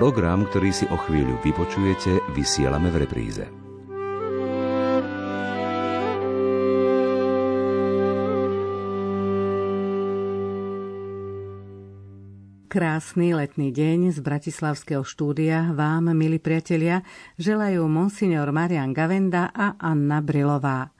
Program, 0.00 0.48
ktorý 0.48 0.72
si 0.72 0.88
o 0.88 0.96
chvíľu 0.96 1.36
vypočujete, 1.44 2.32
vysielame 2.32 2.88
v 2.88 3.04
repríze. 3.04 3.44
Krásny 12.72 13.36
letný 13.36 13.76
deň 13.76 14.16
z 14.16 14.24
Bratislavského 14.24 15.04
štúdia 15.04 15.68
vám, 15.76 16.16
milí 16.16 16.40
priatelia, 16.40 17.04
želajú 17.36 17.84
monsignor 17.84 18.56
Marian 18.56 18.96
Gavenda 18.96 19.52
a 19.52 19.76
Anna 19.76 20.24
Brilová. 20.24 20.96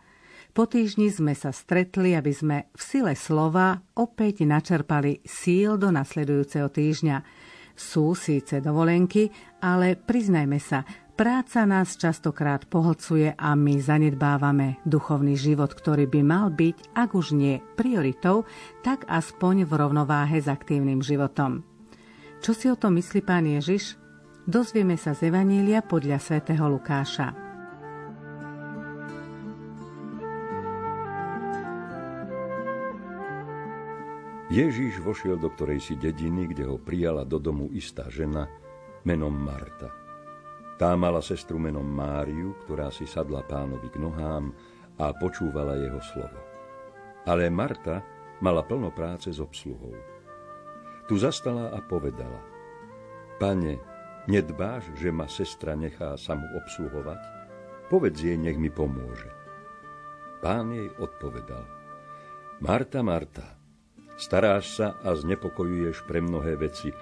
Po 0.52 0.68
týždni 0.68 1.08
sme 1.08 1.32
sa 1.32 1.56
stretli, 1.56 2.12
aby 2.12 2.36
sme 2.36 2.68
v 2.76 2.82
sile 2.84 3.16
slova 3.16 3.80
opäť 3.96 4.44
načerpali 4.44 5.24
síl 5.24 5.80
do 5.80 5.88
nasledujúceho 5.88 6.68
týždňa. 6.68 7.48
Sú 7.76 8.14
síce 8.14 8.62
dovolenky, 8.62 9.28
ale 9.60 9.96
priznajme 9.98 10.58
sa, 10.60 10.86
práca 11.18 11.68
nás 11.68 12.00
častokrát 12.00 12.64
pohlcuje 12.64 13.36
a 13.36 13.52
my 13.52 13.76
zanedbávame 13.76 14.80
duchovný 14.88 15.36
život, 15.36 15.76
ktorý 15.76 16.08
by 16.08 16.20
mal 16.24 16.48
byť, 16.48 16.96
ak 16.96 17.10
už 17.12 17.36
nie 17.36 17.60
prioritou, 17.76 18.48
tak 18.80 19.04
aspoň 19.04 19.68
v 19.68 19.72
rovnováhe 19.76 20.40
s 20.40 20.48
aktívnym 20.48 21.04
životom. 21.04 21.66
Čo 22.40 22.56
si 22.56 22.66
o 22.72 22.76
tom 22.78 22.96
myslí 22.96 23.20
pán 23.20 23.44
Ježiš? 23.44 24.00
Dozvieme 24.48 24.96
sa 24.96 25.12
z 25.12 25.28
Evanília 25.28 25.84
podľa 25.84 26.16
svätého 26.16 26.64
Lukáša. 26.64 27.49
Ježíš 34.50 34.98
vošiel 34.98 35.38
do 35.38 35.46
ktorej 35.54 35.78
si 35.78 35.94
dediny, 35.94 36.50
kde 36.50 36.66
ho 36.66 36.74
prijala 36.74 37.22
do 37.22 37.38
domu 37.38 37.70
istá 37.70 38.10
žena 38.10 38.50
menom 39.06 39.30
Marta. 39.30 39.94
Tá 40.74 40.98
mala 40.98 41.22
sestru 41.22 41.54
menom 41.62 41.86
Máriu, 41.86 42.58
ktorá 42.66 42.90
si 42.90 43.06
sadla 43.06 43.46
pánovi 43.46 43.86
k 43.94 44.02
nohám 44.02 44.50
a 44.98 45.14
počúvala 45.14 45.78
jeho 45.78 46.02
slovo. 46.02 46.40
Ale 47.30 47.46
Marta 47.46 48.02
mala 48.42 48.66
plno 48.66 48.90
práce 48.90 49.30
s 49.30 49.38
obsluhou. 49.38 49.94
Tu 51.06 51.14
zastala 51.14 51.70
a 51.70 51.78
povedala, 51.78 52.42
Pane, 53.38 53.78
nedbáš, 54.26 54.90
že 54.98 55.14
ma 55.14 55.30
sestra 55.30 55.78
nechá 55.78 56.18
samu 56.18 56.50
obsluhovať? 56.58 57.22
Povedz 57.86 58.18
jej, 58.18 58.34
nech 58.34 58.58
mi 58.58 58.66
pomôže. 58.66 59.30
Pán 60.42 60.74
jej 60.74 60.90
odpovedal, 60.98 61.62
Marta, 62.64 63.04
Marta, 63.04 63.59
Staráš 64.20 64.76
sa 64.76 65.00
a 65.00 65.16
znepokojuješ 65.16 66.04
pre 66.04 66.20
mnohé 66.20 66.60
veci 66.60 66.92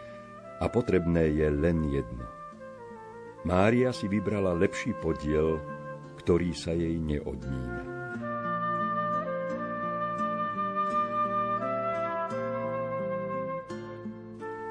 a 0.62 0.70
potrebné 0.70 1.34
je 1.34 1.50
len 1.50 1.82
jedno. 1.90 2.22
Mária 3.42 3.90
si 3.90 4.06
vybrala 4.06 4.54
lepší 4.54 4.94
podiel, 5.02 5.58
ktorý 6.22 6.54
sa 6.54 6.70
jej 6.70 6.94
neodníme. 6.94 7.98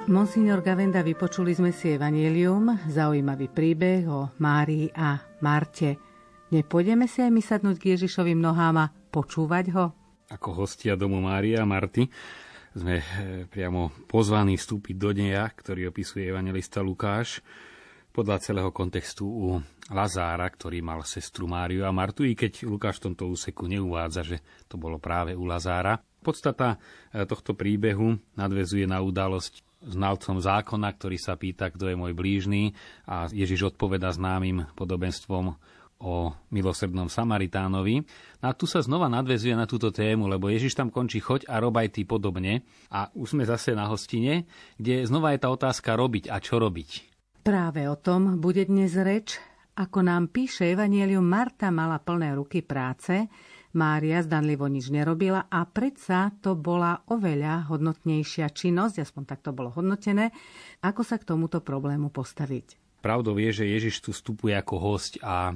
Monsignor 0.07 0.63
Gavenda, 0.63 1.03
vypočuli 1.03 1.51
sme 1.51 1.75
si 1.75 1.99
Evangelium, 1.99 2.79
zaujímavý 2.87 3.51
príbeh 3.51 4.07
o 4.07 4.31
Márii 4.39 4.87
a 4.95 5.19
Marte. 5.43 5.99
Nepôjdeme 6.55 7.11
si 7.11 7.19
aj 7.19 7.27
my 7.27 7.43
sadnúť 7.43 7.75
k 7.75 7.99
Ježišovým 7.99 8.39
nohám 8.39 8.87
a 8.87 8.91
počúvať 9.11 9.65
ho? 9.75 9.96
Ako 10.27 10.65
hostia 10.65 10.99
domu 10.99 11.23
Mária 11.23 11.63
a 11.63 11.69
Marty 11.69 12.07
sme 12.75 12.99
eh, 12.99 13.05
priamo 13.47 13.89
pozvaní 14.05 14.59
vstúpiť 14.59 14.95
do 14.95 15.09
deja, 15.15 15.47
ktorý 15.47 15.89
opisuje 15.89 16.27
evangelista 16.27 16.83
Lukáš 16.83 17.41
podľa 18.11 18.41
celého 18.41 18.73
kontextu 18.73 19.25
u 19.29 19.61
Lazára, 19.93 20.49
ktorý 20.49 20.81
mal 20.81 21.05
sestru 21.05 21.45
Máriu 21.45 21.85
a 21.85 21.93
Martu, 21.93 22.25
i 22.25 22.33
keď 22.33 22.65
Lukáš 22.65 22.97
v 22.99 23.13
tomto 23.13 23.29
úseku 23.29 23.69
neuvádza, 23.69 24.25
že 24.25 24.37
to 24.65 24.75
bolo 24.75 24.97
práve 24.97 25.37
u 25.37 25.45
Lazára. 25.45 26.01
Podstata 26.21 26.75
eh, 26.75 27.23
tohto 27.23 27.55
príbehu 27.55 28.19
nadvezuje 28.35 28.83
na 28.83 28.99
udalosť 28.99 29.63
znalcom 29.77 30.41
zákona, 30.41 30.89
ktorý 30.97 31.17
sa 31.21 31.37
pýta, 31.37 31.69
kto 31.69 31.93
je 31.93 31.95
môj 31.95 32.17
blížny 32.17 32.73
a 33.05 33.29
Ježiš 33.29 33.73
odpoveda 33.73 34.09
známym 34.09 34.65
podobenstvom 34.73 35.53
o 36.01 36.33
milosrdnom 36.53 37.09
Samaritánovi. 37.09 38.05
A 38.45 38.53
tu 38.53 38.69
sa 38.69 38.85
znova 38.85 39.09
nadvezuje 39.09 39.53
na 39.57 39.65
túto 39.65 39.89
tému, 39.89 40.29
lebo 40.29 40.49
Ježiš 40.49 40.77
tam 40.77 40.93
končí 40.93 41.17
choď 41.17 41.49
a 41.49 41.57
rob 41.57 41.73
aj 41.73 41.97
ty 41.97 42.01
podobne. 42.05 42.65
A 42.93 43.09
už 43.17 43.37
sme 43.37 43.43
zase 43.49 43.73
na 43.73 43.89
hostine, 43.89 44.45
kde 44.77 45.05
znova 45.05 45.33
je 45.33 45.41
tá 45.41 45.49
otázka 45.49 45.97
robiť 45.97 46.29
a 46.29 46.37
čo 46.37 46.61
robiť. 46.61 46.89
Práve 47.41 47.87
o 47.87 47.95
tom 47.97 48.37
bude 48.43 48.67
dnes 48.67 48.93
reč. 48.93 49.39
Ako 49.77 50.01
nám 50.01 50.33
píše 50.33 50.73
Evangelium, 50.73 51.21
Marta 51.21 51.69
mala 51.69 52.01
plné 52.01 52.33
ruky 52.33 52.65
práce, 52.65 53.29
Mária 53.77 54.25
zdanlivo 54.25 54.65
nič 54.65 54.89
nerobila 54.89 55.45
a 55.53 55.69
predsa 55.69 56.33
to 56.41 56.57
bola 56.57 57.05
oveľa 57.13 57.69
hodnotnejšia 57.69 58.49
činnosť, 58.49 59.05
aspoň 59.05 59.23
tak 59.29 59.45
to 59.45 59.53
bolo 59.53 59.69
hodnotené, 59.69 60.33
ako 60.81 61.05
sa 61.05 61.21
k 61.21 61.29
tomuto 61.29 61.61
problému 61.61 62.09
postaviť. 62.09 62.99
Pravdou 63.05 63.37
je, 63.37 63.53
že 63.53 63.69
Ježiš 63.69 64.01
tu 64.01 64.09
vstupuje 64.17 64.57
ako 64.57 64.75
host 64.81 65.21
a 65.21 65.53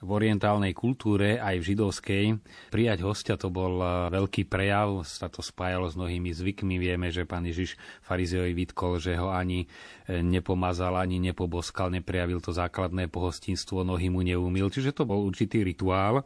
v 0.00 0.08
orientálnej 0.08 0.72
kultúre, 0.72 1.36
aj 1.36 1.60
v 1.60 1.66
židovskej. 1.72 2.24
Prijať 2.72 2.98
hostia 3.04 3.36
to 3.36 3.52
bol 3.52 3.80
eh, 3.80 3.88
veľký 4.08 4.48
prejav, 4.48 5.04
sa 5.04 5.28
to 5.28 5.44
spájalo 5.44 5.92
s 5.92 5.94
mnohými 5.96 6.32
zvykmi. 6.32 6.80
Vieme, 6.80 7.12
že 7.12 7.28
pán 7.28 7.44
Ježiš 7.44 7.76
farizeovi 8.04 8.56
vytkol, 8.56 8.96
že 8.96 9.20
ho 9.20 9.28
ani 9.28 9.68
eh, 9.68 10.24
nepomazal, 10.24 10.96
ani 10.96 11.20
nepoboskal, 11.20 11.92
neprejavil 11.92 12.40
to 12.40 12.56
základné 12.56 13.12
pohostinstvo, 13.12 13.84
nohy 13.84 14.08
mu 14.08 14.24
neumil, 14.24 14.72
čiže 14.72 14.96
to 14.96 15.04
bol 15.04 15.20
určitý 15.20 15.60
rituál. 15.60 16.24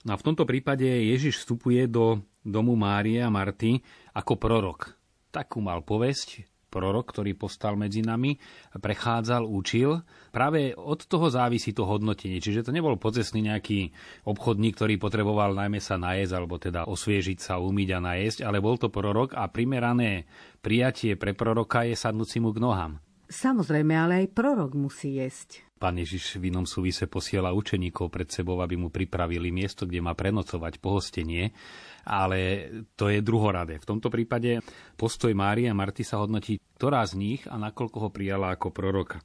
No 0.00 0.10
a 0.14 0.16
v 0.16 0.24
tomto 0.32 0.48
prípade 0.48 0.86
Ježiš 0.86 1.44
vstupuje 1.44 1.84
do 1.90 2.24
domu 2.40 2.72
Márie 2.72 3.20
a 3.20 3.28
Marty 3.28 3.84
ako 4.16 4.40
prorok. 4.40 4.96
Takú 5.28 5.60
mal 5.60 5.84
povesť, 5.84 6.49
prorok, 6.70 7.10
ktorý 7.10 7.34
postal 7.34 7.74
medzi 7.74 8.00
nami, 8.00 8.38
prechádzal, 8.72 9.44
učil. 9.44 10.06
Práve 10.30 10.72
od 10.78 11.02
toho 11.04 11.26
závisí 11.28 11.74
to 11.74 11.82
hodnotenie. 11.82 12.38
Čiže 12.38 12.70
to 12.70 12.74
nebol 12.74 12.94
podzesný 12.94 13.50
nejaký 13.50 13.90
obchodník, 14.24 14.78
ktorý 14.78 14.96
potreboval 15.02 15.52
najmä 15.58 15.82
sa 15.82 15.98
najesť, 15.98 16.32
alebo 16.38 16.62
teda 16.62 16.86
osviežiť 16.86 17.42
sa, 17.42 17.58
umyť 17.58 17.88
a 17.98 18.00
najesť, 18.00 18.38
ale 18.46 18.62
bol 18.62 18.78
to 18.78 18.86
prorok 18.88 19.34
a 19.34 19.50
primerané 19.50 20.30
prijatie 20.62 21.18
pre 21.18 21.34
proroka 21.34 21.82
je 21.82 21.98
sadnúci 21.98 22.38
mu 22.38 22.54
k 22.54 22.62
nohám. 22.62 23.02
Samozrejme, 23.30 23.94
ale 23.94 24.26
aj 24.26 24.34
prorok 24.34 24.74
musí 24.74 25.22
jesť. 25.22 25.62
Pán 25.80 25.96
Ježiš 25.96 26.36
v 26.36 26.52
inom 26.52 26.68
súvise 26.68 27.08
posiela 27.08 27.56
učeníkov 27.56 28.12
pred 28.12 28.28
sebou, 28.28 28.60
aby 28.60 28.76
mu 28.76 28.92
pripravili 28.92 29.48
miesto, 29.48 29.88
kde 29.88 30.04
má 30.04 30.12
prenocovať 30.12 30.76
pohostenie, 30.76 31.56
ale 32.04 32.70
to 32.96 33.08
je 33.08 33.24
druhoradé. 33.24 33.80
V 33.80 33.88
tomto 33.96 34.12
prípade 34.12 34.60
postoj 34.94 35.32
Mária 35.32 35.72
a 35.72 35.78
Marty 35.78 36.04
sa 36.04 36.20
hodnotí, 36.20 36.60
ktorá 36.76 37.04
z 37.06 37.18
nich 37.18 37.42
a 37.48 37.56
nakoľko 37.56 37.96
ho 38.04 38.08
prijala 38.08 38.52
ako 38.54 38.68
proroka. 38.72 39.18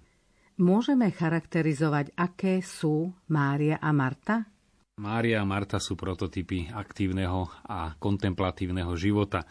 Môžeme 0.56 1.12
charakterizovať, 1.12 2.16
aké 2.16 2.64
sú 2.64 3.12
Mária 3.28 3.76
a 3.76 3.92
Marta? 3.92 4.48
Mária 4.96 5.44
a 5.44 5.48
Marta 5.48 5.76
sú 5.84 6.00
prototypy 6.00 6.72
aktívneho 6.72 7.52
a 7.68 7.92
kontemplatívneho 8.00 8.96
života. 8.96 9.44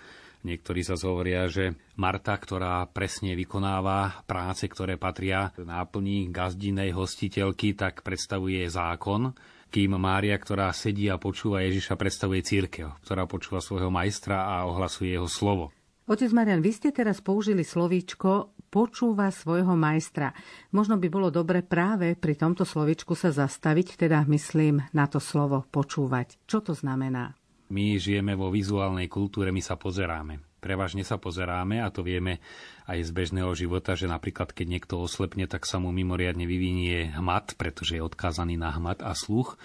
Niektorí 0.44 0.80
sa 0.80 0.96
hovoria, 0.96 1.44
že 1.48 1.76
Marta, 2.00 2.36
ktorá 2.36 2.84
presne 2.88 3.36
vykonáva 3.36 4.24
práce, 4.24 4.64
ktoré 4.64 4.96
patria 4.96 5.52
náplní 5.56 6.32
gazdinej 6.32 6.96
hostiteľky, 6.96 7.76
tak 7.76 8.00
predstavuje 8.00 8.64
zákon, 8.68 9.36
kým 9.74 9.98
Mária, 9.98 10.38
ktorá 10.38 10.70
sedí 10.70 11.10
a 11.10 11.18
počúva 11.18 11.66
Ježiša, 11.66 11.98
predstavuje 11.98 12.46
církev, 12.46 12.94
ktorá 13.02 13.26
počúva 13.26 13.58
svojho 13.58 13.90
majstra 13.90 14.46
a 14.46 14.70
ohlasuje 14.70 15.18
jeho 15.18 15.26
slovo. 15.26 15.74
Otec 16.06 16.30
Marian, 16.30 16.62
vy 16.62 16.70
ste 16.70 16.94
teraz 16.94 17.18
použili 17.18 17.66
slovíčko 17.66 18.54
počúva 18.70 19.34
svojho 19.34 19.74
majstra. 19.74 20.30
Možno 20.70 20.94
by 20.94 21.08
bolo 21.10 21.34
dobre 21.34 21.66
práve 21.66 22.14
pri 22.14 22.38
tomto 22.38 22.62
slovičku 22.62 23.18
sa 23.18 23.34
zastaviť, 23.34 24.06
teda 24.06 24.22
myslím 24.30 24.78
na 24.94 25.10
to 25.10 25.18
slovo 25.18 25.66
počúvať. 25.66 26.38
Čo 26.46 26.70
to 26.70 26.72
znamená? 26.78 27.34
My 27.74 27.98
žijeme 27.98 28.38
vo 28.38 28.54
vizuálnej 28.54 29.10
kultúre, 29.10 29.50
my 29.50 29.58
sa 29.58 29.74
pozeráme. 29.74 30.53
Prevažne 30.64 31.04
sa 31.04 31.20
pozeráme 31.20 31.84
a 31.84 31.92
to 31.92 32.00
vieme 32.00 32.40
aj 32.88 33.04
z 33.04 33.10
bežného 33.12 33.52
života, 33.52 33.92
že 33.92 34.08
napríklad 34.08 34.56
keď 34.56 34.64
niekto 34.64 34.96
oslepne, 34.96 35.44
tak 35.44 35.68
sa 35.68 35.76
mu 35.76 35.92
mimoriadne 35.92 36.48
vyvinie 36.48 37.12
hmat, 37.12 37.60
pretože 37.60 38.00
je 38.00 38.02
odkázaný 38.02 38.56
na 38.56 38.72
hmat 38.72 39.04
a 39.04 39.12
sluch 39.12 39.60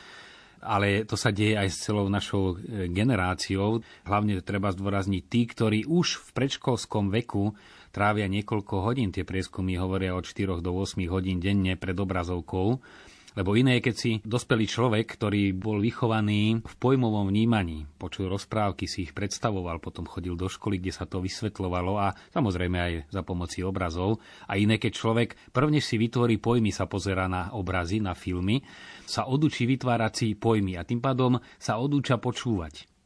ale 0.59 1.07
to 1.07 1.15
sa 1.15 1.31
deje 1.31 1.55
aj 1.55 1.71
s 1.71 1.87
celou 1.87 2.11
našou 2.11 2.59
e, 2.59 2.91
generáciou. 2.91 3.79
Hlavne 4.03 4.43
treba 4.43 4.75
zdôrazniť 4.75 5.23
tí, 5.31 5.47
ktorí 5.47 5.87
už 5.87 6.19
v 6.19 6.29
predškolskom 6.35 7.07
veku 7.15 7.55
trávia 7.95 8.27
niekoľko 8.27 8.83
hodín. 8.83 9.15
Tie 9.15 9.23
prieskumy 9.23 9.79
hovoria 9.79 10.13
od 10.19 10.27
4 10.27 10.59
do 10.59 10.71
8 10.75 10.99
hodín 11.07 11.39
denne 11.39 11.79
pred 11.79 11.95
obrazovkou 11.95 12.83
Lebo 13.37 13.53
iné 13.53 13.77
je, 13.77 13.85
keď 13.85 13.95
si 13.95 14.11
dospelý 14.25 14.65
človek, 14.65 15.05
ktorý 15.05 15.53
bol 15.53 15.77
vychovaný 15.77 16.65
v 16.65 16.73
pojmovom 16.81 17.29
vnímaní, 17.29 17.85
počul 18.01 18.25
rozprávky, 18.25 18.89
si 18.89 19.05
ich 19.05 19.13
predstavoval, 19.13 19.77
potom 19.77 20.09
chodil 20.09 20.33
do 20.33 20.49
školy, 20.49 20.81
kde 20.81 20.93
sa 20.93 21.05
to 21.05 21.21
vysvetľovalo 21.21 21.93
a 22.01 22.17
samozrejme 22.33 22.77
aj 22.77 22.93
za 23.13 23.21
pomoci 23.21 23.61
obrazov. 23.61 24.17
A 24.49 24.57
iné, 24.57 24.81
keď 24.81 24.91
človek 24.97 25.29
prvne 25.53 25.77
si 25.77 26.01
vytvorí 26.01 26.41
pojmy, 26.41 26.73
sa 26.73 26.89
pozera 26.89 27.29
na 27.29 27.53
obrazy, 27.53 28.01
na 28.01 28.17
filmy, 28.17 28.65
sa 29.05 29.29
odučí 29.29 29.69
vytvárať 29.69 30.13
si 30.13 30.27
pojmy 30.33 30.81
a 30.81 30.85
tým 30.85 30.97
pádom 30.97 31.37
sa 31.61 31.77
odúča 31.77 32.17
počúvať. 32.17 32.98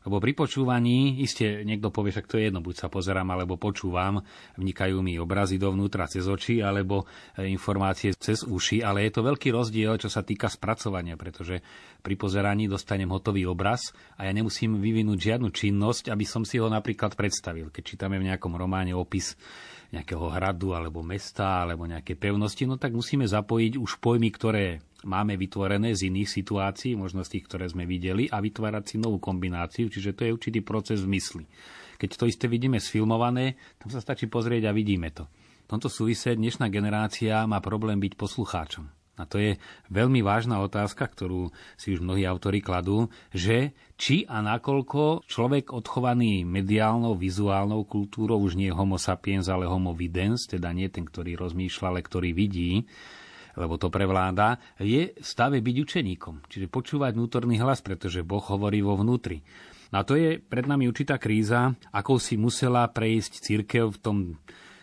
Lebo 0.00 0.16
pri 0.16 0.32
počúvaní, 0.32 1.20
iste 1.20 1.60
niekto 1.60 1.92
povie, 1.92 2.08
že 2.08 2.24
to 2.24 2.40
je 2.40 2.48
jedno, 2.48 2.64
buď 2.64 2.86
sa 2.86 2.88
pozerám 2.88 3.28
alebo 3.36 3.60
počúvam, 3.60 4.24
vnikajú 4.56 5.04
mi 5.04 5.20
obrazy 5.20 5.60
dovnútra 5.60 6.08
cez 6.08 6.24
oči 6.24 6.64
alebo 6.64 7.04
e, 7.36 7.52
informácie 7.52 8.16
cez 8.16 8.40
uši, 8.48 8.80
ale 8.80 9.04
je 9.04 9.12
to 9.12 9.26
veľký 9.28 9.52
rozdiel, 9.52 10.00
čo 10.00 10.08
sa 10.08 10.24
týka 10.24 10.48
spracovania, 10.48 11.20
pretože 11.20 11.60
pri 12.00 12.16
pozeraní 12.16 12.64
dostanem 12.64 13.12
hotový 13.12 13.44
obraz 13.44 13.92
a 14.16 14.24
ja 14.24 14.32
nemusím 14.32 14.80
vyvinúť 14.80 15.36
žiadnu 15.36 15.52
činnosť, 15.52 16.08
aby 16.08 16.24
som 16.24 16.48
si 16.48 16.56
ho 16.56 16.72
napríklad 16.72 17.12
predstavil. 17.12 17.68
Keď 17.68 17.82
čítame 17.84 18.16
v 18.16 18.32
nejakom 18.32 18.56
románe 18.56 18.96
opis 18.96 19.36
nejakého 19.90 20.30
hradu 20.30 20.74
alebo 20.74 21.02
mesta 21.02 21.66
alebo 21.66 21.86
nejaké 21.86 22.14
pevnosti, 22.14 22.62
no 22.66 22.78
tak 22.78 22.94
musíme 22.94 23.26
zapojiť 23.26 23.74
už 23.74 23.98
pojmy, 23.98 24.30
ktoré 24.30 24.78
máme 25.02 25.34
vytvorené 25.34 25.96
z 25.96 26.12
iných 26.12 26.30
situácií, 26.30 26.94
možno 26.94 27.26
z 27.26 27.38
tých, 27.38 27.44
ktoré 27.50 27.66
sme 27.66 27.88
videli, 27.88 28.30
a 28.30 28.38
vytvárať 28.38 28.84
si 28.94 28.96
novú 29.02 29.18
kombináciu, 29.18 29.90
čiže 29.90 30.14
to 30.14 30.22
je 30.28 30.34
určitý 30.34 30.60
proces 30.62 31.02
v 31.02 31.18
mysli. 31.18 31.44
Keď 31.98 32.16
to 32.16 32.24
isté 32.30 32.46
vidíme 32.46 32.78
sfilmované, 32.78 33.58
tam 33.82 33.90
sa 33.92 34.00
stačí 34.00 34.30
pozrieť 34.30 34.70
a 34.70 34.76
vidíme 34.76 35.10
to. 35.12 35.26
V 35.66 35.78
tomto 35.78 35.90
súvise 35.90 36.34
dnešná 36.34 36.66
generácia 36.70 37.46
má 37.46 37.62
problém 37.62 37.98
byť 37.98 38.12
poslucháčom. 38.18 38.99
A 39.20 39.28
to 39.28 39.36
je 39.36 39.60
veľmi 39.92 40.24
vážna 40.24 40.64
otázka, 40.64 41.04
ktorú 41.04 41.52
si 41.76 41.92
už 41.92 42.00
mnohí 42.00 42.24
autori 42.24 42.64
kladú, 42.64 43.12
že 43.30 43.76
či 44.00 44.24
a 44.24 44.40
nakoľko 44.40 45.28
človek 45.28 45.76
odchovaný 45.76 46.48
mediálnou, 46.48 47.12
vizuálnou 47.20 47.84
kultúrou, 47.84 48.40
už 48.40 48.56
nie 48.56 48.72
homo 48.72 48.96
sapiens, 48.96 49.44
ale 49.52 49.68
homo 49.68 49.92
videns, 49.92 50.48
teda 50.48 50.72
nie 50.72 50.88
ten, 50.88 51.04
ktorý 51.04 51.36
rozmýšľa, 51.36 51.86
ale 51.92 52.00
ktorý 52.00 52.32
vidí, 52.32 52.88
lebo 53.60 53.76
to 53.76 53.92
prevláda, 53.92 54.56
je 54.80 55.12
v 55.12 55.20
stave 55.20 55.60
byť 55.60 55.76
učeníkom. 55.76 56.48
Čiže 56.48 56.72
počúvať 56.72 57.12
vnútorný 57.12 57.60
hlas, 57.60 57.84
pretože 57.84 58.24
Boh 58.24 58.42
hovorí 58.42 58.80
vo 58.80 58.96
vnútri. 58.96 59.44
No 59.90 60.00
a 60.00 60.06
to 60.06 60.14
je 60.14 60.38
pred 60.38 60.64
nami 60.70 60.86
určitá 60.86 61.18
kríza, 61.18 61.74
akou 61.90 62.16
si 62.22 62.38
musela 62.38 62.86
prejsť 62.86 63.32
církev 63.42 63.90
v 63.90 63.98
tom 63.98 64.16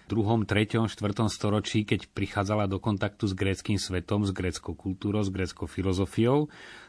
druhom, 0.07 0.47
treťom, 0.47 0.87
štvrtom 0.87 1.27
storočí, 1.27 1.83
keď 1.83 2.07
prichádzala 2.11 2.65
do 2.71 2.79
kontaktu 2.79 3.27
s 3.27 3.33
gréckým 3.35 3.77
svetom, 3.77 4.23
s 4.23 4.31
gréckou 4.31 4.73
kultúrou, 4.73 5.21
s 5.21 5.31
gréckou 5.31 5.67
filozofiou. 5.67 6.47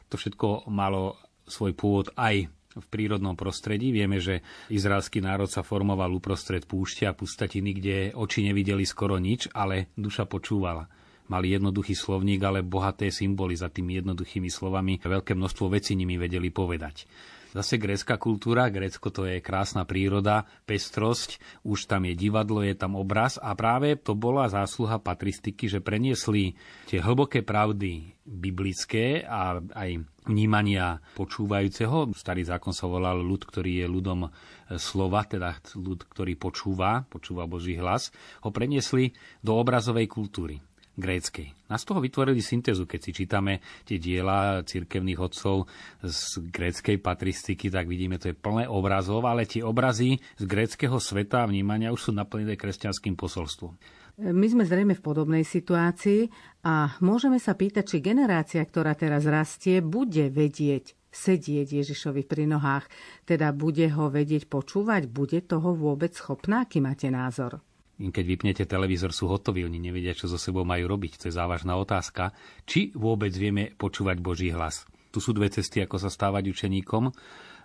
To 0.09 0.15
všetko 0.17 0.71
malo 0.71 1.19
svoj 1.45 1.75
pôvod 1.75 2.15
aj 2.15 2.49
v 2.79 2.87
prírodnom 2.87 3.35
prostredí. 3.35 3.91
Vieme, 3.91 4.23
že 4.23 4.47
izraelský 4.71 5.19
národ 5.19 5.51
sa 5.51 5.67
formoval 5.67 6.15
uprostred 6.15 6.63
púšte 6.65 7.05
a 7.05 7.17
pustatiny, 7.17 7.71
kde 7.75 7.97
oči 8.15 8.47
nevideli 8.47 8.87
skoro 8.87 9.19
nič, 9.19 9.51
ale 9.51 9.91
duša 9.99 10.31
počúvala 10.31 10.87
mali 11.29 11.53
jednoduchý 11.53 11.93
slovník, 11.93 12.41
ale 12.41 12.65
bohaté 12.65 13.13
symboly 13.13 13.53
za 13.53 13.69
tými 13.69 14.01
jednoduchými 14.01 14.49
slovami. 14.49 14.97
Veľké 14.99 15.37
množstvo 15.37 15.69
vecí 15.69 15.93
nimi 15.93 16.17
vedeli 16.17 16.49
povedať. 16.49 17.05
Zase 17.49 17.81
grécka 17.81 18.21
kultúra, 18.21 18.69
Grécko 18.69 19.09
to 19.09 19.25
je 19.25 19.41
krásna 19.41 19.89
príroda, 19.89 20.45
pestrosť, 20.69 21.41
už 21.65 21.89
tam 21.89 22.05
je 22.05 22.13
divadlo, 22.13 22.61
je 22.61 22.77
tam 22.77 22.93
obraz 23.01 23.41
a 23.41 23.57
práve 23.57 23.97
to 23.97 24.13
bola 24.13 24.53
zásluha 24.53 25.01
patristiky, 25.01 25.65
že 25.65 25.81
preniesli 25.81 26.53
tie 26.93 27.01
hlboké 27.01 27.41
pravdy 27.41 28.13
biblické 28.29 29.25
a 29.25 29.65
aj 29.65 30.05
vnímania 30.29 31.01
počúvajúceho. 31.17 32.13
Starý 32.13 32.45
zákon 32.45 32.77
sa 32.77 32.85
volal 32.85 33.25
ľud, 33.25 33.49
ktorý 33.49 33.81
je 33.81 33.87
ľudom 33.89 34.29
slova, 34.77 35.25
teda 35.25 35.57
ľud, 35.73 36.05
ktorý 36.05 36.37
počúva, 36.37 37.09
počúva 37.09 37.49
Boží 37.49 37.81
hlas, 37.81 38.13
ho 38.45 38.53
preniesli 38.53 39.17
do 39.41 39.57
obrazovej 39.57 40.05
kultúry 40.05 40.61
gréckej. 40.99 41.71
A 41.71 41.79
z 41.79 41.85
toho 41.87 42.03
vytvorili 42.03 42.43
syntézu, 42.43 42.85
keď 42.85 43.01
si 43.01 43.11
čítame 43.15 43.63
tie 43.87 44.03
diela 44.03 44.67
cirkevných 44.67 45.23
odcov 45.23 45.71
z 46.03 46.43
gréckej 46.51 46.99
patristiky, 46.99 47.71
tak 47.71 47.87
vidíme, 47.87 48.19
to 48.19 48.35
je 48.35 48.37
plné 48.37 48.67
obrazov, 48.67 49.23
ale 49.25 49.47
tie 49.47 49.63
obrazy 49.63 50.19
z 50.19 50.45
gréckého 50.45 50.99
sveta 50.99 51.47
a 51.47 51.49
vnímania 51.49 51.95
už 51.95 52.11
sú 52.11 52.13
naplnené 52.13 52.59
kresťanským 52.59 53.15
posolstvom. 53.15 53.79
My 54.19 54.51
sme 54.51 54.67
zrejme 54.67 54.99
v 54.99 55.05
podobnej 55.07 55.47
situácii 55.47 56.27
a 56.67 56.99
môžeme 56.99 57.39
sa 57.39 57.55
pýtať, 57.55 57.87
či 57.87 57.97
generácia, 58.03 58.59
ktorá 58.67 58.99
teraz 58.99 59.23
rastie, 59.31 59.79
bude 59.79 60.27
vedieť 60.27 60.99
sedieť 61.09 61.81
Ježišovi 61.83 62.27
pri 62.27 62.51
nohách, 62.51 62.91
teda 63.25 63.55
bude 63.55 63.87
ho 63.95 64.11
vedieť 64.13 64.51
počúvať, 64.51 65.09
bude 65.09 65.41
toho 65.41 65.73
vôbec 65.73 66.13
schopná, 66.13 66.67
aký 66.67 66.83
máte 66.85 67.09
názor? 67.09 67.63
Keď 67.99 68.25
vypnete 68.25 68.63
televízor, 68.63 69.11
sú 69.11 69.27
hotoví, 69.27 69.67
oni 69.67 69.83
nevedia, 69.83 70.15
čo 70.15 70.31
so 70.31 70.39
sebou 70.39 70.63
majú 70.63 70.87
robiť. 70.87 71.19
To 71.19 71.25
je 71.27 71.35
závažná 71.35 71.75
otázka. 71.75 72.31
Či 72.63 72.95
vôbec 72.95 73.35
vieme 73.35 73.75
počúvať 73.75 74.23
Boží 74.23 74.55
hlas? 74.55 74.87
Tu 75.11 75.19
sú 75.19 75.35
dve 75.35 75.51
cesty, 75.51 75.83
ako 75.83 75.99
sa 75.99 76.07
stávať 76.07 76.55
učeníkom. 76.55 77.11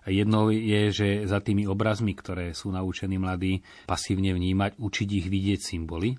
Jednou 0.09 0.51
je, 0.51 0.91
že 0.91 1.07
za 1.29 1.39
tými 1.39 1.63
obrazmi, 1.69 2.11
ktoré 2.11 2.51
sú 2.51 2.73
naučení 2.73 3.15
mladí 3.21 3.63
pasívne 3.87 4.35
vnímať, 4.35 4.75
učiť 4.81 5.09
ich 5.15 5.27
vidieť 5.29 5.59
symboly. 5.63 6.17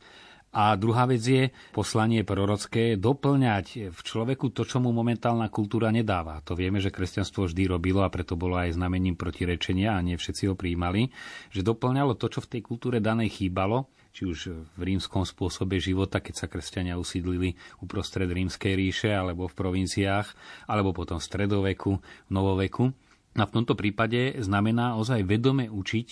A 0.55 0.79
druhá 0.79 1.11
vec 1.11 1.19
je 1.19 1.51
poslanie 1.75 2.23
prorocké 2.23 2.95
doplňať 2.95 3.91
v 3.91 3.99
človeku 3.99 4.55
to, 4.55 4.63
čo 4.63 4.79
mu 4.79 4.95
momentálna 4.95 5.51
kultúra 5.51 5.91
nedáva. 5.91 6.39
To 6.47 6.55
vieme, 6.55 6.79
že 6.79 6.95
kresťanstvo 6.95 7.51
vždy 7.51 7.67
robilo 7.67 8.07
a 8.07 8.13
preto 8.15 8.39
bolo 8.39 8.55
aj 8.55 8.79
znamením 8.79 9.19
protirečenia 9.19 9.99
a 9.99 10.05
nie 10.07 10.15
všetci 10.15 10.47
ho 10.47 10.55
príjmali, 10.55 11.11
že 11.51 11.67
doplňalo 11.67 12.15
to, 12.15 12.31
čo 12.31 12.39
v 12.47 12.51
tej 12.55 12.61
kultúre 12.63 13.03
danej 13.03 13.35
chýbalo 13.35 13.91
či 14.15 14.31
už 14.31 14.39
v 14.79 14.81
rímskom 14.95 15.27
spôsobe 15.27 15.83
života, 15.83 16.23
keď 16.23 16.35
sa 16.39 16.47
kresťania 16.47 16.95
usídlili 16.95 17.59
uprostred 17.83 18.31
rímskej 18.31 18.79
ríše 18.79 19.11
alebo 19.11 19.51
v 19.51 19.59
provinciách, 19.59 20.31
alebo 20.71 20.95
potom 20.95 21.19
v 21.19 21.27
stredoveku, 21.27 21.99
v 21.99 22.31
novoveku. 22.31 22.95
A 23.35 23.43
v 23.43 23.55
tomto 23.59 23.75
prípade 23.75 24.39
znamená 24.39 24.95
ozaj 24.95 25.27
vedome 25.27 25.67
učiť 25.67 26.09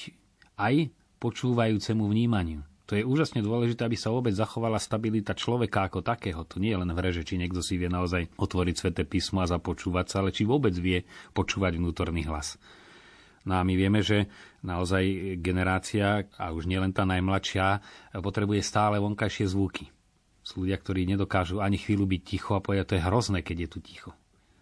aj 0.59 0.91
počúvajúcemu 1.23 2.03
vnímaniu. 2.03 2.67
To 2.91 2.99
je 2.99 3.07
úžasne 3.07 3.41
dôležité, 3.41 3.87
aby 3.87 3.95
sa 3.95 4.11
vôbec 4.11 4.35
zachovala 4.35 4.83
stabilita 4.83 5.39
človeka 5.39 5.87
ako 5.87 6.03
takého. 6.03 6.43
To 6.44 6.59
nie 6.59 6.75
je 6.75 6.81
len 6.82 6.91
v 6.91 6.99
hre, 6.99 7.11
že 7.15 7.23
či 7.23 7.39
niekto 7.39 7.63
si 7.63 7.79
vie 7.79 7.87
naozaj 7.87 8.35
otvoriť 8.35 8.75
sveté 8.75 9.06
písmo 9.06 9.41
a 9.41 9.49
započúvať 9.49 10.06
sa, 10.11 10.21
ale 10.21 10.35
či 10.35 10.43
vôbec 10.43 10.75
vie 10.75 11.06
počúvať 11.32 11.79
vnútorný 11.79 12.27
hlas. 12.27 12.59
No 13.43 13.58
a 13.58 13.67
my 13.67 13.75
vieme, 13.75 14.06
že 14.06 14.31
naozaj 14.63 15.37
generácia, 15.43 16.31
a 16.39 16.55
už 16.55 16.70
nielen 16.70 16.94
tá 16.94 17.03
najmladšia, 17.03 17.82
potrebuje 18.22 18.63
stále 18.63 19.03
vonkajšie 19.03 19.51
zvuky. 19.51 19.91
Sú 20.43 20.63
ľudia, 20.63 20.79
ktorí 20.79 21.06
nedokážu 21.06 21.58
ani 21.58 21.79
chvíľu 21.79 22.06
byť 22.06 22.22
ticho 22.22 22.55
a 22.55 22.63
povedať, 22.63 22.87
to 22.87 22.96
je 22.99 23.06
hrozné, 23.06 23.39
keď 23.43 23.67
je 23.67 23.69
tu 23.70 23.79
ticho. 23.82 24.11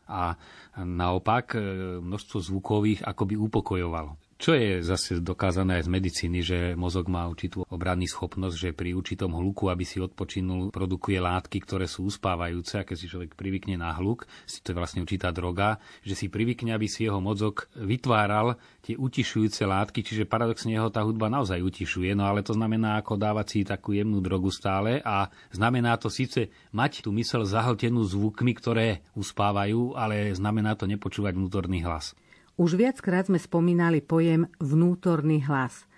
A 0.08 0.36
naopak 0.80 1.56
množstvo 2.00 2.40
zvukových 2.40 3.04
akoby 3.04 3.36
upokojovalo. 3.36 4.16
Čo 4.40 4.56
je 4.56 4.80
zase 4.80 5.20
dokázané 5.20 5.76
aj 5.76 5.84
z 5.84 5.90
medicíny, 5.92 6.40
že 6.40 6.58
mozog 6.72 7.12
má 7.12 7.28
určitú 7.28 7.68
obranný 7.68 8.08
schopnosť, 8.08 8.56
že 8.56 8.70
pri 8.72 8.96
určitom 8.96 9.36
hluku, 9.36 9.68
aby 9.68 9.84
si 9.84 10.00
odpočinul, 10.00 10.72
produkuje 10.72 11.20
látky, 11.20 11.60
ktoré 11.60 11.84
sú 11.84 12.08
uspávajúce 12.08 12.80
a 12.80 12.86
keď 12.88 12.96
si 12.96 13.12
človek 13.12 13.36
privykne 13.36 13.76
na 13.76 13.92
hluk, 13.92 14.24
to 14.64 14.72
je 14.72 14.80
vlastne 14.80 15.04
určitá 15.04 15.28
droga, 15.28 15.76
že 16.00 16.16
si 16.16 16.32
privykne, 16.32 16.72
aby 16.72 16.88
si 16.88 17.04
jeho 17.04 17.20
mozog 17.20 17.68
vytváral 17.76 18.56
tie 18.80 18.96
utišujúce 18.96 19.60
látky, 19.68 20.00
čiže 20.00 20.24
paradoxne 20.24 20.72
jeho 20.72 20.88
tá 20.88 21.04
hudba 21.04 21.28
naozaj 21.28 21.60
utišuje, 21.60 22.16
no 22.16 22.24
ale 22.24 22.40
to 22.40 22.56
znamená 22.56 22.96
ako 22.96 23.20
dávať 23.20 23.46
si 23.52 23.58
takú 23.68 23.92
jemnú 23.92 24.24
drogu 24.24 24.48
stále 24.48 25.04
a 25.04 25.28
znamená 25.52 26.00
to 26.00 26.08
síce 26.08 26.48
mať 26.72 27.04
tú 27.04 27.12
mysel 27.12 27.44
zahltenú 27.44 28.08
zvukmi, 28.08 28.56
ktoré 28.56 29.04
uspávajú, 29.12 30.00
ale 30.00 30.32
znamená 30.32 30.80
to 30.80 30.88
nepočúvať 30.88 31.36
vnútorný 31.36 31.84
hlas. 31.84 32.16
Už 32.60 32.76
viackrát 32.76 33.24
sme 33.24 33.40
spomínali 33.40 34.04
pojem 34.04 34.44
vnútorný 34.60 35.40
hlas. 35.48 35.88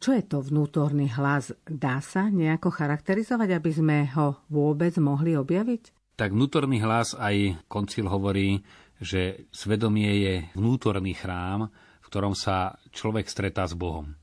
Čo 0.00 0.16
je 0.16 0.24
to 0.24 0.40
vnútorný 0.40 1.12
hlas? 1.12 1.52
Dá 1.68 2.00
sa 2.00 2.32
nejako 2.32 2.72
charakterizovať, 2.72 3.52
aby 3.52 3.70
sme 3.76 3.96
ho 4.16 4.40
vôbec 4.48 4.96
mohli 4.96 5.36
objaviť? 5.36 6.16
Tak 6.16 6.32
vnútorný 6.32 6.80
hlas 6.80 7.12
aj 7.12 7.60
koncil 7.68 8.08
hovorí, 8.08 8.64
že 8.96 9.52
svedomie 9.52 10.08
je 10.24 10.34
vnútorný 10.56 11.12
chrám, 11.12 11.68
v 12.00 12.06
ktorom 12.08 12.32
sa 12.32 12.80
človek 12.88 13.28
stretá 13.28 13.68
s 13.68 13.76
Bohom. 13.76 14.16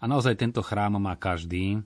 A 0.00 0.08
naozaj 0.08 0.40
tento 0.40 0.64
chrám 0.64 0.96
má 0.96 1.20
každý, 1.20 1.84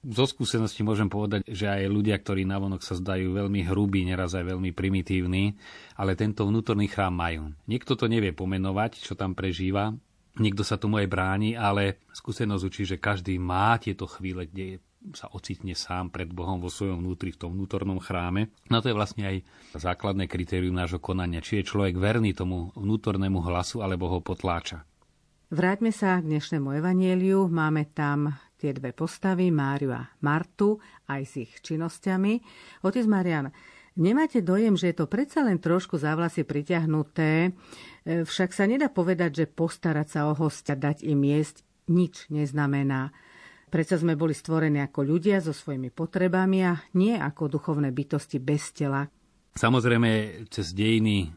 zo 0.00 0.24
skúsenosti 0.24 0.80
môžem 0.80 1.12
povedať, 1.12 1.44
že 1.44 1.68
aj 1.68 1.92
ľudia, 1.92 2.16
ktorí 2.16 2.48
navonok 2.48 2.80
sa 2.80 2.96
zdajú 2.96 3.36
veľmi 3.36 3.68
hrubí, 3.68 4.08
neraz 4.08 4.32
aj 4.32 4.48
veľmi 4.56 4.72
primitívni, 4.72 5.60
ale 6.00 6.16
tento 6.16 6.48
vnútorný 6.48 6.88
chrám 6.88 7.12
majú. 7.12 7.52
Niekto 7.68 8.00
to 8.00 8.08
nevie 8.08 8.32
pomenovať, 8.32 8.96
čo 9.04 9.12
tam 9.12 9.36
prežíva, 9.36 9.92
niekto 10.40 10.64
sa 10.64 10.80
tomu 10.80 11.04
aj 11.04 11.08
bráni, 11.12 11.52
ale 11.52 12.00
skúsenosť 12.16 12.64
učí, 12.64 12.82
že 12.88 12.96
každý 12.96 13.36
má 13.36 13.76
tieto 13.76 14.08
chvíle, 14.08 14.48
kde 14.48 14.80
sa 15.16 15.32
ocitne 15.32 15.72
sám 15.72 16.12
pred 16.12 16.28
Bohom 16.28 16.60
vo 16.60 16.68
svojom 16.68 17.00
vnútri, 17.00 17.32
v 17.32 17.40
tom 17.40 17.56
vnútornom 17.56 17.96
chráme. 18.00 18.52
No 18.68 18.84
to 18.84 18.92
je 18.92 18.96
vlastne 18.96 19.24
aj 19.24 19.36
základné 19.72 20.28
kritérium 20.28 20.76
nášho 20.76 21.00
konania. 21.00 21.40
Či 21.40 21.60
je 21.60 21.68
človek 21.72 21.96
verný 21.96 22.36
tomu 22.36 22.68
vnútornému 22.76 23.40
hlasu, 23.40 23.80
alebo 23.80 24.12
ho 24.12 24.20
potláča. 24.20 24.84
Vráťme 25.50 25.90
sa 25.90 26.20
k 26.20 26.28
dnešnému 26.28 26.68
evanieliu. 26.78 27.48
Máme 27.48 27.88
tam 27.90 28.36
tie 28.60 28.76
dve 28.76 28.92
postavy, 28.92 29.48
Máriu 29.48 29.96
a 29.96 30.04
Martu, 30.20 30.76
aj 31.08 31.22
s 31.24 31.32
ich 31.40 31.52
činnosťami. 31.64 32.32
Otec 32.84 33.08
Marian, 33.08 33.48
nemáte 33.96 34.44
dojem, 34.44 34.76
že 34.76 34.92
je 34.92 34.96
to 35.00 35.06
predsa 35.08 35.40
len 35.40 35.56
trošku 35.56 35.96
za 35.96 36.12
vlasy 36.12 36.44
priťahnuté, 36.44 37.48
e, 37.48 37.50
však 38.28 38.52
sa 38.52 38.68
nedá 38.68 38.92
povedať, 38.92 39.44
že 39.44 39.46
postarať 39.48 40.06
sa 40.12 40.20
o 40.28 40.36
hostia, 40.36 40.76
dať 40.76 41.08
im 41.08 41.24
jesť, 41.24 41.64
nič 41.88 42.28
neznamená. 42.28 43.10
Prečo 43.70 43.96
sme 43.96 44.18
boli 44.18 44.34
stvorení 44.34 44.82
ako 44.82 45.00
ľudia 45.06 45.38
so 45.40 45.54
svojimi 45.54 45.94
potrebami 45.94 46.58
a 46.66 46.74
nie 46.98 47.14
ako 47.14 47.56
duchovné 47.56 47.94
bytosti 47.94 48.42
bez 48.42 48.74
tela. 48.74 49.06
Samozrejme, 49.54 50.42
cez 50.50 50.74
dejiny 50.74 51.30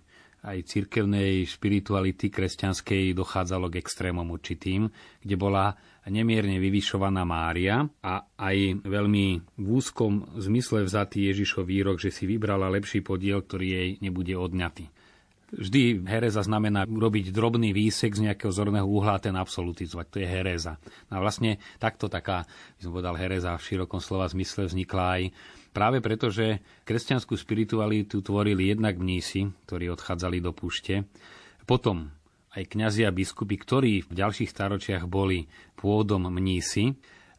aj 0.43 0.67
cirkevnej 0.67 1.47
špirituality 1.47 2.27
kresťanskej 2.27 3.15
dochádzalo 3.15 3.71
k 3.71 3.79
extrémom 3.79 4.27
určitým, 4.27 4.91
kde 5.23 5.35
bola 5.39 5.77
nemierne 6.11 6.59
vyvyšovaná 6.59 7.23
Mária 7.23 7.87
a 8.03 8.27
aj 8.35 8.83
veľmi 8.83 9.25
v 9.55 9.67
úzkom 9.67 10.35
zmysle 10.35 10.83
vzatý 10.83 11.31
Ježišov 11.31 11.63
výrok, 11.63 11.99
že 11.99 12.11
si 12.11 12.27
vybrala 12.27 12.67
lepší 12.67 12.99
podiel, 12.99 13.43
ktorý 13.43 13.67
jej 13.67 13.89
nebude 14.03 14.35
odňatý. 14.35 14.91
Vždy 15.53 16.01
hereza 16.09 16.41
znamená 16.41 16.89
urobiť 16.89 17.29
drobný 17.29 17.77
výsek 17.77 18.17
z 18.17 18.25
nejakého 18.25 18.49
zorného 18.49 18.89
uhla 18.89 19.21
a 19.21 19.23
ten 19.23 19.37
absolutizovať. 19.37 20.05
To 20.09 20.17
je 20.17 20.25
hereza. 20.25 20.81
No 21.13 21.21
a 21.21 21.23
vlastne 21.23 21.61
takto 21.77 22.09
taká, 22.09 22.49
by 22.49 22.81
som 22.81 22.91
povedal, 22.91 23.13
hereza 23.13 23.53
v 23.53 23.65
širokom 23.69 24.01
slova 24.01 24.25
zmysle 24.25 24.65
vznikla 24.65 25.05
aj 25.13 25.23
práve 25.69 26.01
preto, 26.01 26.33
že 26.33 26.57
kresťanskú 26.89 27.37
spiritualitu 27.37 28.25
tvorili 28.25 28.73
jednak 28.73 28.97
mnísi, 28.97 29.53
ktorí 29.69 29.93
odchádzali 29.93 30.41
do 30.41 30.57
púšte, 30.57 31.05
potom 31.69 32.09
aj 32.53 32.63
kňazi 32.69 33.05
a 33.05 33.11
biskupy, 33.11 33.57
ktorí 33.57 34.05
v 34.05 34.11
ďalších 34.13 34.49
staročiach 34.49 35.09
boli 35.09 35.49
pôdom 35.75 36.29
mnísi, 36.29 36.93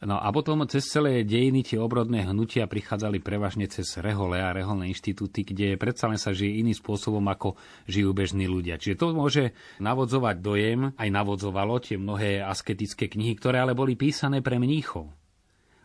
No 0.04 0.20
a 0.20 0.28
potom 0.36 0.60
cez 0.68 0.84
celé 0.84 1.24
dejiny 1.24 1.64
tie 1.64 1.80
obrodné 1.80 2.28
hnutia 2.28 2.68
prichádzali 2.68 3.24
prevažne 3.24 3.64
cez 3.72 3.96
rehole 3.96 4.36
a 4.36 4.52
reholné 4.52 4.92
inštitúty, 4.92 5.48
kde 5.48 5.80
predsa 5.80 6.12
len 6.12 6.20
sa 6.20 6.36
žije 6.36 6.60
iným 6.60 6.76
spôsobom, 6.76 7.24
ako 7.24 7.56
žijú 7.88 8.12
bežní 8.12 8.44
ľudia. 8.44 8.76
Čiže 8.76 9.00
to 9.00 9.16
môže 9.16 9.56
navodzovať 9.80 10.36
dojem, 10.44 10.92
aj 11.00 11.08
navodzovalo 11.08 11.80
tie 11.80 11.96
mnohé 11.96 12.44
asketické 12.44 13.08
knihy, 13.08 13.32
ktoré 13.40 13.64
ale 13.64 13.72
boli 13.72 13.96
písané 13.96 14.44
pre 14.44 14.60
mníchov. 14.60 15.08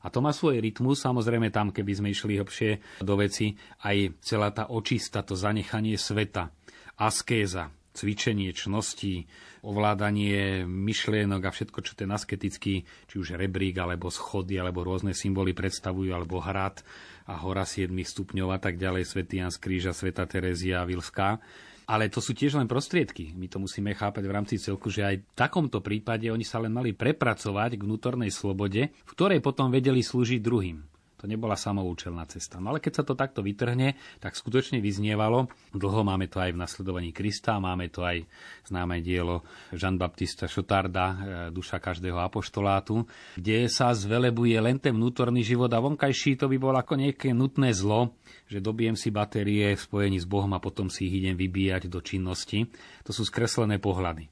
A 0.04 0.12
to 0.12 0.20
má 0.20 0.36
svoj 0.36 0.60
rytmus, 0.60 1.00
samozrejme 1.00 1.48
tam, 1.48 1.72
keby 1.72 1.92
sme 1.96 2.12
išli 2.12 2.40
hlbšie 2.40 3.04
do 3.04 3.16
veci, 3.16 3.56
aj 3.88 4.20
celá 4.20 4.52
tá 4.52 4.68
očista, 4.68 5.24
to 5.24 5.36
zanechanie 5.36 5.96
sveta, 5.96 6.52
askéza, 7.00 7.72
cvičenie 7.94 8.54
čností, 8.54 9.26
ovládanie 9.66 10.64
myšlienok 10.64 11.42
a 11.44 11.52
všetko, 11.52 11.80
čo 11.84 11.94
ten 11.98 12.10
asketický, 12.14 12.86
či 12.86 13.16
už 13.16 13.36
rebrík, 13.36 13.76
alebo 13.82 14.08
schody, 14.14 14.56
alebo 14.62 14.86
rôzne 14.86 15.12
symboly 15.12 15.52
predstavujú, 15.52 16.14
alebo 16.14 16.40
hrad 16.40 16.82
a 17.28 17.38
hora 17.42 17.66
7 17.68 17.92
stupňov 17.92 18.50
a 18.56 18.60
tak 18.62 18.80
ďalej, 18.80 19.04
svätý 19.06 19.44
Jan 19.44 19.52
z 19.52 19.60
Kríža, 19.60 19.92
sveta 19.92 20.26
Terezia 20.30 20.86
Vilská. 20.88 21.42
Ale 21.90 22.06
to 22.06 22.22
sú 22.22 22.38
tiež 22.38 22.54
len 22.54 22.70
prostriedky. 22.70 23.34
My 23.34 23.50
to 23.50 23.58
musíme 23.58 23.90
chápať 23.98 24.22
v 24.22 24.36
rámci 24.38 24.56
celku, 24.62 24.94
že 24.94 25.02
aj 25.02 25.16
v 25.26 25.34
takomto 25.34 25.82
prípade 25.82 26.30
oni 26.30 26.46
sa 26.46 26.62
len 26.62 26.70
mali 26.70 26.94
prepracovať 26.94 27.82
k 27.82 27.86
vnútornej 27.90 28.30
slobode, 28.30 28.94
v 28.94 29.12
ktorej 29.18 29.42
potom 29.42 29.74
vedeli 29.74 30.06
slúžiť 30.06 30.38
druhým. 30.38 30.99
To 31.20 31.28
nebola 31.28 31.60
samoučelná 31.60 32.24
cesta. 32.32 32.64
No 32.64 32.72
ale 32.72 32.80
keď 32.80 32.94
sa 32.96 33.04
to 33.04 33.12
takto 33.12 33.44
vytrhne, 33.44 34.00
tak 34.24 34.40
skutočne 34.40 34.80
vyznievalo. 34.80 35.52
Dlho 35.76 36.02
máme 36.08 36.32
to 36.32 36.40
aj 36.40 36.56
v 36.56 36.62
nasledovaní 36.64 37.12
Krista, 37.12 37.60
máme 37.60 37.92
to 37.92 38.08
aj 38.08 38.24
známe 38.72 39.04
dielo 39.04 39.44
Jean-Baptista 39.76 40.48
Šotarda, 40.48 41.06
e, 41.06 41.16
Duša 41.52 41.84
každého 41.84 42.16
apoštolátu, 42.24 43.04
kde 43.36 43.68
sa 43.68 43.92
zvelebuje 43.92 44.56
len 44.64 44.80
ten 44.80 44.96
vnútorný 44.96 45.44
život 45.44 45.68
a 45.76 45.84
vonkajší 45.84 46.40
to 46.40 46.48
by 46.48 46.56
bolo 46.56 46.80
ako 46.80 46.96
nejaké 46.96 47.36
nutné 47.36 47.76
zlo, 47.76 48.16
že 48.48 48.64
dobijem 48.64 48.96
si 48.96 49.12
batérie 49.12 49.76
v 49.76 49.84
spojení 49.84 50.24
s 50.24 50.26
Bohom 50.26 50.56
a 50.56 50.64
potom 50.64 50.88
si 50.88 51.12
ich 51.12 51.20
idem 51.20 51.36
vybíjať 51.36 51.92
do 51.92 52.00
činnosti. 52.00 52.64
To 53.04 53.12
sú 53.12 53.28
skreslené 53.28 53.76
pohľady. 53.76 54.32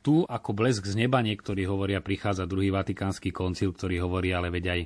Tu 0.00 0.24
ako 0.24 0.56
blesk 0.56 0.88
z 0.88 0.96
neba 0.96 1.20
niektorí 1.20 1.68
hovoria, 1.68 2.00
prichádza 2.00 2.48
druhý 2.48 2.72
vatikánsky 2.72 3.36
koncil, 3.36 3.76
ktorý 3.76 4.00
hovorí, 4.00 4.32
ale 4.32 4.48
veď 4.48 4.64
aj 4.72 4.80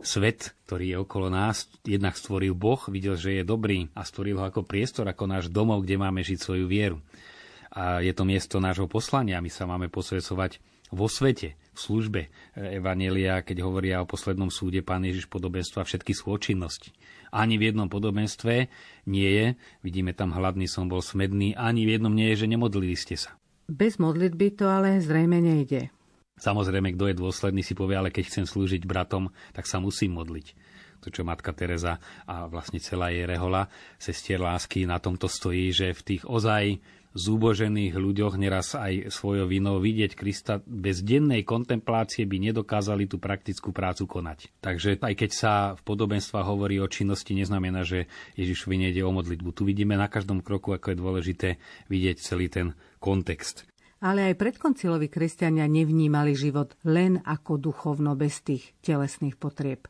svet, 0.00 0.56
ktorý 0.66 0.84
je 0.92 0.96
okolo 1.00 1.28
nás, 1.28 1.68
jednak 1.84 2.16
stvoril 2.16 2.56
Boh, 2.56 2.80
videl, 2.88 3.16
že 3.16 3.40
je 3.40 3.44
dobrý 3.44 3.88
a 3.92 4.04
stvoril 4.04 4.40
ho 4.40 4.44
ako 4.48 4.64
priestor, 4.64 5.08
ako 5.08 5.24
náš 5.28 5.52
domov, 5.52 5.84
kde 5.84 6.00
máme 6.00 6.20
žiť 6.24 6.38
svoju 6.40 6.66
vieru. 6.68 6.98
A 7.70 8.02
je 8.02 8.10
to 8.10 8.26
miesto 8.26 8.58
nášho 8.58 8.90
poslania. 8.90 9.38
My 9.38 9.46
sa 9.46 9.68
máme 9.68 9.86
posvedcovať 9.86 10.58
vo 10.90 11.06
svete, 11.06 11.54
v 11.70 11.78
službe 11.78 12.20
Evanelia, 12.58 13.46
keď 13.46 13.62
hovoria 13.62 14.02
o 14.02 14.10
poslednom 14.10 14.50
súde 14.50 14.82
Pán 14.82 15.06
Ježiš 15.06 15.30
podobenstva 15.30 15.86
všetky 15.86 16.12
súčinnosti. 16.12 16.90
Ani 17.30 17.62
v 17.62 17.70
jednom 17.70 17.86
podobenstve 17.86 18.66
nie 19.06 19.30
je, 19.30 19.46
vidíme 19.86 20.10
tam 20.10 20.34
hladný 20.34 20.66
som 20.66 20.90
bol 20.90 20.98
smedný, 20.98 21.54
ani 21.54 21.86
v 21.86 21.94
jednom 21.94 22.10
nie 22.10 22.34
je, 22.34 22.42
že 22.42 22.50
nemodlili 22.50 22.98
ste 22.98 23.14
sa. 23.14 23.38
Bez 23.70 24.02
modlitby 24.02 24.58
to 24.58 24.66
ale 24.66 24.98
zrejme 24.98 25.38
nejde. 25.38 25.94
Samozrejme, 26.40 26.96
kto 26.96 27.12
je 27.12 27.20
dôsledný, 27.20 27.60
si 27.60 27.76
povie, 27.76 28.00
ale 28.00 28.08
keď 28.08 28.24
chcem 28.32 28.44
slúžiť 28.48 28.88
bratom, 28.88 29.28
tak 29.52 29.68
sa 29.68 29.76
musím 29.76 30.16
modliť. 30.16 30.56
To, 31.00 31.08
čo 31.08 31.24
matka 31.24 31.56
Teresa 31.56 31.96
a 32.28 32.44
vlastne 32.44 32.76
celá 32.76 33.08
jej 33.08 33.24
rehola, 33.24 33.68
sestier 33.96 34.36
lásky 34.36 34.84
na 34.84 35.00
tomto 35.00 35.32
stojí, 35.32 35.72
že 35.72 35.96
v 35.96 36.04
tých 36.04 36.22
ozaj 36.28 36.76
zúbožených 37.10 37.98
ľuďoch 37.98 38.38
neraz 38.38 38.78
aj 38.78 39.10
svojou 39.10 39.50
vinou 39.50 39.82
vidieť 39.82 40.14
Krista 40.14 40.62
bez 40.62 41.02
dennej 41.02 41.42
kontemplácie 41.42 42.22
by 42.22 42.52
nedokázali 42.52 43.10
tú 43.10 43.18
praktickú 43.18 43.74
prácu 43.74 44.06
konať. 44.06 44.52
Takže 44.62 45.02
aj 45.02 45.14
keď 45.18 45.30
sa 45.32 45.52
v 45.74 45.82
podobenstva 45.82 46.46
hovorí 46.46 46.78
o 46.78 46.86
činnosti, 46.86 47.34
neznamená, 47.34 47.82
že 47.82 48.06
Ježišovi 48.38 48.76
nejde 48.78 49.02
o 49.02 49.10
modlitbu. 49.10 49.50
Tu 49.50 49.62
vidíme 49.66 49.98
na 49.98 50.06
každom 50.06 50.38
kroku, 50.44 50.70
ako 50.70 50.94
je 50.94 51.00
dôležité 51.00 51.48
vidieť 51.90 52.16
celý 52.22 52.46
ten 52.46 52.78
kontext 53.02 53.66
ale 54.00 54.32
aj 54.32 54.40
predkonciloví 54.40 55.12
kresťania 55.12 55.68
nevnímali 55.68 56.32
život 56.32 56.74
len 56.88 57.20
ako 57.22 57.60
duchovno 57.60 58.16
bez 58.16 58.40
tých 58.40 58.72
telesných 58.80 59.36
potrieb. 59.36 59.86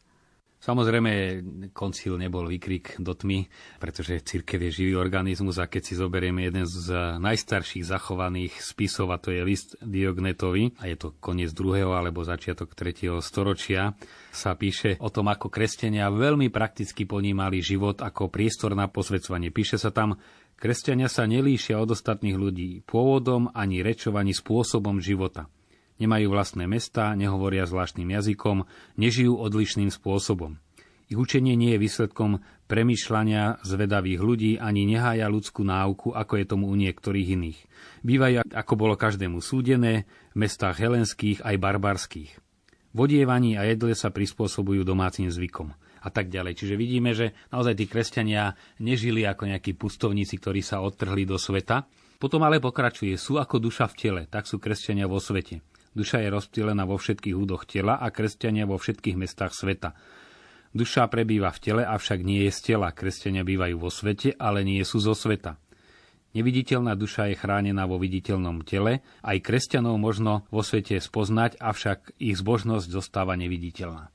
Samozrejme, 0.60 1.40
koncil 1.72 2.20
nebol 2.20 2.44
výkrik 2.44 3.00
do 3.00 3.16
tmy, 3.16 3.48
pretože 3.80 4.20
církev 4.20 4.68
je 4.68 4.84
živý 4.84 4.92
organizmus 4.92 5.56
a 5.56 5.64
keď 5.64 5.82
si 5.88 5.94
zoberieme 5.96 6.44
jeden 6.44 6.68
z 6.68 7.16
najstarších 7.16 7.88
zachovaných 7.88 8.60
spisov, 8.60 9.08
a 9.08 9.16
to 9.16 9.32
je 9.32 9.40
list 9.40 9.80
Diognetovi, 9.80 10.76
a 10.76 10.84
je 10.84 11.00
to 11.00 11.16
koniec 11.16 11.56
druhého 11.56 11.96
alebo 11.96 12.20
začiatok 12.28 12.76
tretieho 12.76 13.24
storočia, 13.24 13.96
sa 14.36 14.52
píše 14.52 15.00
o 15.00 15.08
tom, 15.08 15.32
ako 15.32 15.48
kresťania 15.48 16.12
veľmi 16.12 16.52
prakticky 16.52 17.08
ponímali 17.08 17.64
život 17.64 18.04
ako 18.04 18.28
priestor 18.28 18.76
na 18.76 18.84
posvedcovanie. 18.84 19.48
Píše 19.48 19.80
sa 19.80 19.88
tam, 19.88 20.20
Kresťania 20.60 21.08
sa 21.08 21.24
nelíšia 21.24 21.80
od 21.80 21.96
ostatných 21.96 22.36
ľudí 22.36 22.84
pôvodom 22.84 23.48
ani 23.56 23.80
rečov, 23.80 24.20
ani 24.20 24.36
spôsobom 24.36 25.00
života. 25.00 25.48
Nemajú 25.96 26.28
vlastné 26.28 26.68
mesta, 26.68 27.16
nehovoria 27.16 27.64
zvláštnym 27.64 28.12
jazykom, 28.12 28.68
nežijú 29.00 29.40
odlišným 29.40 29.88
spôsobom. 29.88 30.60
Ich 31.08 31.16
učenie 31.16 31.56
nie 31.56 31.72
je 31.74 31.80
výsledkom 31.80 32.44
premyšľania 32.68 33.64
zvedavých 33.64 34.20
ľudí 34.20 34.52
ani 34.60 34.84
nehája 34.84 35.32
ľudskú 35.32 35.64
náuku, 35.64 36.12
ako 36.12 36.32
je 36.36 36.44
tomu 36.44 36.68
u 36.68 36.76
niektorých 36.76 37.40
iných. 37.40 37.58
Bývajú, 38.04 38.44
ako 38.52 38.72
bolo 38.76 39.00
každému 39.00 39.40
súdené, 39.40 40.04
v 40.36 40.44
mestách 40.44 40.76
helenských 40.76 41.40
aj 41.40 41.56
barbarských. 41.56 42.30
V 42.92 42.98
odievaní 43.00 43.56
a 43.56 43.64
jedle 43.64 43.96
sa 43.96 44.12
prispôsobujú 44.12 44.84
domácim 44.84 45.32
zvykom 45.32 45.72
a 46.00 46.08
tak 46.08 46.32
ďalej. 46.32 46.56
Čiže 46.56 46.74
vidíme, 46.80 47.12
že 47.12 47.36
naozaj 47.52 47.76
tí 47.76 47.84
kresťania 47.86 48.56
nežili 48.80 49.24
ako 49.28 49.52
nejakí 49.52 49.76
pustovníci, 49.76 50.40
ktorí 50.40 50.64
sa 50.64 50.80
odtrhli 50.80 51.28
do 51.28 51.36
sveta. 51.36 51.84
Potom 52.20 52.44
ale 52.44 52.60
pokračuje, 52.60 53.16
sú 53.16 53.40
ako 53.40 53.60
duša 53.60 53.88
v 53.88 53.94
tele, 53.96 54.22
tak 54.28 54.44
sú 54.44 54.60
kresťania 54.60 55.08
vo 55.08 55.20
svete. 55.20 55.64
Duša 55.90 56.22
je 56.22 56.28
rozptýlená 56.30 56.86
vo 56.86 57.00
všetkých 57.00 57.34
údoch 57.34 57.66
tela 57.66 57.98
a 57.98 58.12
kresťania 58.14 58.68
vo 58.68 58.78
všetkých 58.78 59.16
mestách 59.18 59.56
sveta. 59.56 59.96
Duša 60.70 61.10
prebýva 61.10 61.50
v 61.50 61.58
tele, 61.58 61.82
avšak 61.82 62.22
nie 62.22 62.46
je 62.46 62.52
z 62.54 62.60
tela. 62.72 62.94
Kresťania 62.94 63.42
bývajú 63.42 63.74
vo 63.74 63.90
svete, 63.90 64.38
ale 64.38 64.62
nie 64.62 64.78
sú 64.86 65.02
zo 65.02 65.18
sveta. 65.18 65.58
Neviditeľná 66.30 66.94
duša 66.94 67.26
je 67.34 67.40
chránená 67.42 67.90
vo 67.90 67.98
viditeľnom 67.98 68.62
tele, 68.62 69.02
aj 69.26 69.42
kresťanov 69.42 69.98
možno 69.98 70.46
vo 70.54 70.62
svete 70.62 71.02
spoznať, 71.02 71.58
avšak 71.58 72.14
ich 72.22 72.38
zbožnosť 72.38 72.86
zostáva 72.86 73.34
neviditeľná. 73.34 74.14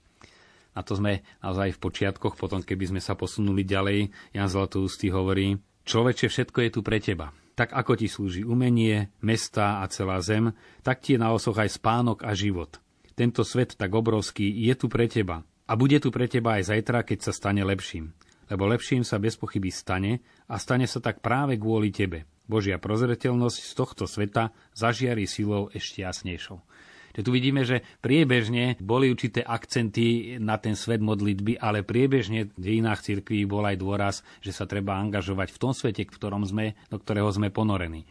A 0.75 0.83
to 0.83 0.99
sme 0.99 1.23
naozaj 1.39 1.79
v 1.79 1.81
počiatkoch, 1.81 2.35
potom 2.35 2.59
keby 2.59 2.91
sme 2.91 3.01
sa 3.01 3.15
posunuli 3.15 3.63
ďalej, 3.63 4.11
Jan 4.35 4.51
Zlatoustý 4.51 5.09
hovorí, 5.15 5.55
človeče, 5.87 6.27
všetko 6.27 6.59
je 6.67 6.69
tu 6.69 6.83
pre 6.83 6.99
teba. 6.99 7.31
Tak 7.55 7.71
ako 7.71 7.95
ti 7.95 8.11
slúži 8.11 8.43
umenie, 8.43 9.15
mesta 9.23 9.79
a 9.79 9.87
celá 9.87 10.19
zem, 10.19 10.51
tak 10.83 10.99
ti 10.99 11.15
je 11.15 11.23
na 11.23 11.31
osoch 11.31 11.55
aj 11.55 11.79
spánok 11.79 12.27
a 12.27 12.35
život. 12.35 12.83
Tento 13.15 13.47
svet 13.47 13.79
tak 13.79 13.95
obrovský 13.95 14.43
je 14.43 14.75
tu 14.75 14.91
pre 14.91 15.07
teba. 15.07 15.47
A 15.65 15.73
bude 15.79 15.97
tu 16.03 16.11
pre 16.11 16.27
teba 16.27 16.59
aj 16.59 16.75
zajtra, 16.75 17.07
keď 17.07 17.19
sa 17.23 17.31
stane 17.31 17.63
lepším. 17.63 18.11
Lebo 18.51 18.67
lepším 18.69 19.01
sa 19.07 19.17
bez 19.17 19.39
pochyby 19.39 19.71
stane 19.71 20.21
a 20.45 20.59
stane 20.59 20.85
sa 20.85 20.99
tak 20.99 21.23
práve 21.23 21.55
kvôli 21.57 21.89
tebe. 21.89 22.27
Božia 22.45 22.77
prozreteľnosť 22.77 23.57
z 23.57 23.71
tohto 23.73 24.03
sveta 24.05 24.53
zažiari 24.77 25.25
silou 25.25 25.73
ešte 25.73 26.05
jasnejšou. 26.05 26.61
Že 27.15 27.23
tu 27.23 27.31
vidíme, 27.31 27.63
že 27.63 27.79
priebežne 28.03 28.75
boli 28.83 29.07
určité 29.07 29.39
akcenty 29.39 30.35
na 30.35 30.59
ten 30.59 30.75
svet 30.75 30.99
modlitby, 30.99 31.55
ale 31.63 31.87
priebežne 31.87 32.51
v 32.51 32.59
dejinách 32.59 33.07
cirkví 33.07 33.47
bol 33.47 33.63
aj 33.63 33.79
dôraz, 33.79 34.15
že 34.43 34.51
sa 34.51 34.67
treba 34.67 34.99
angažovať 34.99 35.55
v 35.55 35.61
tom 35.63 35.71
svete, 35.71 36.03
v 36.03 36.11
ktorom 36.11 36.43
sme, 36.43 36.75
do 36.91 36.99
ktorého 36.99 37.31
sme 37.31 37.47
ponorení. 37.55 38.03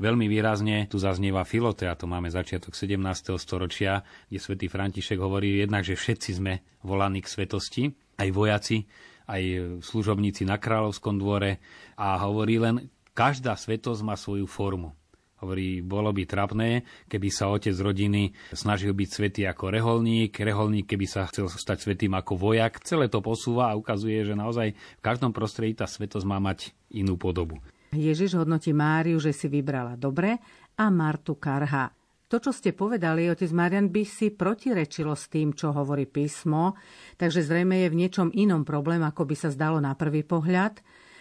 Veľmi 0.00 0.32
výrazne 0.32 0.88
tu 0.88 0.96
zaznieva 0.96 1.44
Filotea, 1.44 1.92
to 1.92 2.08
máme 2.08 2.32
začiatok 2.32 2.72
17. 2.72 3.36
storočia, 3.36 4.00
kde 4.32 4.40
svätý 4.40 4.66
František 4.66 5.20
hovorí 5.20 5.60
jednak, 5.60 5.84
že 5.84 5.92
všetci 5.92 6.30
sme 6.40 6.64
volaní 6.80 7.20
k 7.20 7.28
svetosti, 7.28 7.84
aj 8.16 8.28
vojaci, 8.32 8.88
aj 9.28 9.42
služobníci 9.84 10.48
na 10.48 10.56
kráľovskom 10.56 11.20
dvore 11.20 11.60
a 12.00 12.16
hovorí 12.24 12.56
len, 12.56 12.88
každá 13.12 13.54
svetosť 13.54 14.00
má 14.00 14.16
svoju 14.16 14.48
formu. 14.48 14.96
Hovorí, 15.40 15.80
bolo 15.80 16.12
by 16.12 16.28
trapné, 16.28 16.84
keby 17.08 17.28
sa 17.32 17.48
otec 17.48 17.72
rodiny 17.72 18.28
snažil 18.52 18.92
byť 18.92 19.08
svetý 19.08 19.42
ako 19.48 19.72
reholník, 19.72 20.36
reholník, 20.36 20.84
keby 20.84 21.08
sa 21.08 21.24
chcel 21.32 21.48
stať 21.48 21.88
svetým 21.88 22.12
ako 22.12 22.36
vojak. 22.36 22.84
Celé 22.84 23.08
to 23.08 23.24
posúva 23.24 23.72
a 23.72 23.78
ukazuje, 23.80 24.20
že 24.20 24.36
naozaj 24.36 24.76
v 24.76 25.02
každom 25.02 25.32
prostredí 25.32 25.80
tá 25.80 25.88
svetosť 25.88 26.28
má 26.28 26.36
mať 26.36 26.76
inú 26.92 27.16
podobu. 27.16 27.56
Ježiš 27.96 28.36
hodnotí 28.36 28.70
Máriu, 28.70 29.18
že 29.18 29.32
si 29.32 29.48
vybrala 29.48 29.96
dobre 29.96 30.38
a 30.76 30.86
Martu 30.92 31.40
karha. 31.40 31.90
To, 32.30 32.38
čo 32.38 32.54
ste 32.54 32.70
povedali, 32.70 33.26
otec 33.26 33.50
Marian, 33.50 33.90
by 33.90 34.06
si 34.06 34.30
protirečilo 34.30 35.18
s 35.18 35.26
tým, 35.26 35.50
čo 35.50 35.74
hovorí 35.74 36.06
písmo, 36.06 36.78
takže 37.18 37.42
zrejme 37.42 37.82
je 37.82 37.88
v 37.90 37.98
niečom 38.06 38.28
inom 38.30 38.62
problém, 38.62 39.02
ako 39.02 39.26
by 39.26 39.34
sa 39.34 39.50
zdalo 39.50 39.82
na 39.82 39.98
prvý 39.98 40.22
pohľad. 40.22 40.78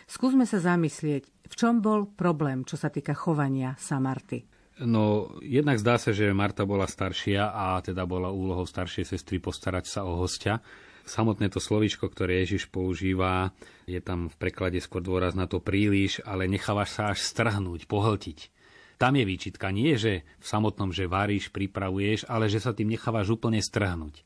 Skúsme 0.10 0.50
sa 0.50 0.58
zamyslieť, 0.58 1.30
v 1.46 1.54
čom 1.54 1.86
bol 1.86 2.10
problém, 2.10 2.66
čo 2.66 2.82
sa 2.82 2.90
týka 2.90 3.14
chovania 3.14 3.78
sa 3.78 4.02
Marty? 4.02 4.42
No, 4.82 5.38
jednak 5.46 5.78
zdá 5.78 6.02
sa, 6.02 6.10
že 6.10 6.34
Marta 6.34 6.66
bola 6.66 6.90
staršia 6.90 7.54
a 7.54 7.78
teda 7.78 8.10
bola 8.10 8.34
úlohou 8.34 8.66
staršej 8.66 9.06
sestry 9.06 9.38
postarať 9.38 9.86
sa 9.86 10.02
o 10.10 10.18
hostia. 10.18 10.66
Samotné 11.06 11.54
to 11.54 11.62
slovíčko, 11.62 12.10
ktoré 12.10 12.42
Ježiš 12.42 12.74
používa, 12.74 13.54
je 13.86 14.02
tam 14.02 14.34
v 14.34 14.36
preklade 14.42 14.82
skôr 14.82 15.06
dôraz 15.06 15.38
na 15.38 15.46
to 15.46 15.62
príliš, 15.62 16.26
ale 16.26 16.50
nechávaš 16.50 16.98
sa 16.98 17.04
až 17.14 17.22
strhnúť, 17.30 17.86
pohltiť. 17.86 18.50
Tam 18.98 19.14
je 19.14 19.24
výčitka 19.30 19.70
nie, 19.70 19.94
že 19.94 20.26
v 20.42 20.46
samotnom, 20.46 20.90
že 20.90 21.06
varíš, 21.06 21.54
pripravuješ, 21.54 22.26
ale 22.26 22.50
že 22.50 22.58
sa 22.58 22.74
tým 22.74 22.90
nechávaš 22.98 23.30
úplne 23.30 23.62
strhnúť. 23.62 24.26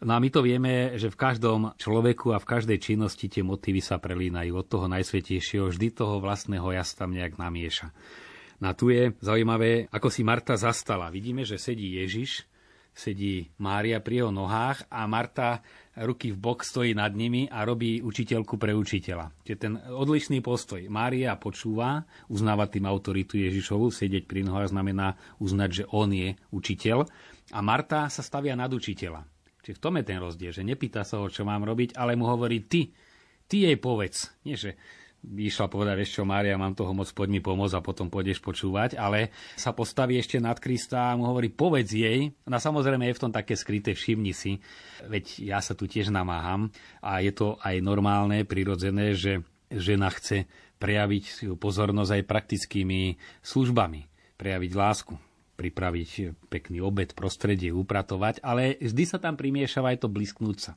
No 0.00 0.16
a 0.16 0.18
my 0.18 0.32
to 0.32 0.40
vieme, 0.40 0.96
že 0.96 1.12
v 1.12 1.20
každom 1.20 1.76
človeku 1.76 2.32
a 2.32 2.40
v 2.40 2.48
každej 2.48 2.80
činnosti 2.80 3.28
tie 3.28 3.44
motívy 3.44 3.84
sa 3.84 4.00
prelínajú 4.00 4.52
od 4.56 4.64
toho 4.64 4.88
najsvetejšieho, 4.88 5.68
vždy 5.68 5.92
toho 5.92 6.24
vlastného 6.24 6.64
ja 6.72 6.80
tam 6.96 7.12
nejak 7.12 7.36
namieša. 7.36 7.92
No 8.64 8.72
a 8.72 8.76
tu 8.76 8.88
je 8.88 9.12
zaujímavé, 9.20 9.92
ako 9.92 10.08
si 10.08 10.24
Marta 10.24 10.56
zastala. 10.56 11.12
Vidíme, 11.12 11.44
že 11.44 11.60
sedí 11.60 12.00
Ježiš, 12.00 12.48
sedí 12.96 13.52
Mária 13.60 14.00
pri 14.00 14.24
jeho 14.24 14.32
nohách 14.32 14.88
a 14.88 15.04
Marta 15.04 15.60
ruky 15.96 16.32
v 16.32 16.38
bok 16.40 16.64
stojí 16.64 16.96
nad 16.96 17.12
nimi 17.12 17.48
a 17.48 17.64
robí 17.68 18.00
učiteľku 18.00 18.56
pre 18.56 18.72
učiteľa. 18.72 19.32
Čiže 19.44 19.58
ten 19.60 19.74
odlišný 19.80 20.40
postoj. 20.40 20.80
Mária 20.88 21.36
počúva, 21.36 22.08
uznáva 22.28 22.68
tým 22.68 22.88
autoritu 22.88 23.36
Ježišovu, 23.36 23.92
sedieť 23.92 24.24
pri 24.24 24.48
nohách 24.48 24.72
znamená 24.72 25.16
uznať, 25.40 25.70
že 25.72 25.84
on 25.92 26.08
je 26.12 26.36
učiteľ. 26.52 27.04
A 27.52 27.58
Marta 27.60 28.08
sa 28.08 28.24
stavia 28.24 28.56
nad 28.56 28.72
učiteľa. 28.72 29.39
Čiže 29.60 29.76
v 29.76 29.82
tom 29.82 29.94
je 30.00 30.04
ten 30.04 30.18
rozdiel, 30.18 30.52
že 30.52 30.64
nepýta 30.64 31.04
sa 31.04 31.20
ho, 31.20 31.28
čo 31.28 31.44
mám 31.44 31.64
robiť, 31.64 31.96
ale 31.96 32.16
mu 32.16 32.28
hovorí 32.28 32.64
ty, 32.64 32.92
ty 33.44 33.68
jej 33.68 33.76
povedz. 33.76 34.32
Nie, 34.44 34.56
že 34.56 34.80
išla 35.20 35.68
povedať, 35.68 36.00
ešte 36.00 36.20
čo, 36.20 36.24
Mária, 36.24 36.56
mám 36.56 36.72
toho 36.72 36.96
moc, 36.96 37.08
poď 37.12 37.28
mi 37.28 37.40
pomôcť 37.44 37.76
a 37.76 37.84
potom 37.84 38.08
pôjdeš 38.08 38.40
počúvať, 38.40 38.96
ale 38.96 39.28
sa 39.52 39.76
postaví 39.76 40.16
ešte 40.16 40.40
nad 40.40 40.56
Krista 40.56 41.12
a 41.12 41.16
mu 41.16 41.28
hovorí, 41.28 41.52
povedz 41.52 41.92
jej. 41.92 42.32
No 42.48 42.56
samozrejme 42.56 43.04
je 43.12 43.16
v 43.20 43.22
tom 43.28 43.32
také 43.32 43.52
skryté, 43.52 43.92
všimni 43.92 44.32
si, 44.32 44.64
veď 45.04 45.24
ja 45.44 45.58
sa 45.60 45.76
tu 45.76 45.84
tiež 45.84 46.08
namáham 46.08 46.72
a 47.04 47.20
je 47.20 47.32
to 47.36 47.60
aj 47.60 47.76
normálne, 47.84 48.48
prirodzené, 48.48 49.12
že 49.12 49.44
žena 49.68 50.08
chce 50.08 50.48
prejaviť 50.80 51.52
pozornosť 51.60 52.10
aj 52.16 52.22
praktickými 52.24 53.20
službami, 53.44 54.08
prejaviť 54.40 54.72
lásku 54.72 55.29
pripraviť 55.60 56.32
pekný 56.48 56.80
obed, 56.80 57.12
prostredie, 57.12 57.68
upratovať, 57.68 58.40
ale 58.40 58.80
vždy 58.80 59.04
sa 59.04 59.20
tam 59.20 59.36
primiešava 59.36 59.92
aj 59.92 60.00
to 60.00 60.08
blisknúť 60.08 60.56
sa. 60.56 60.72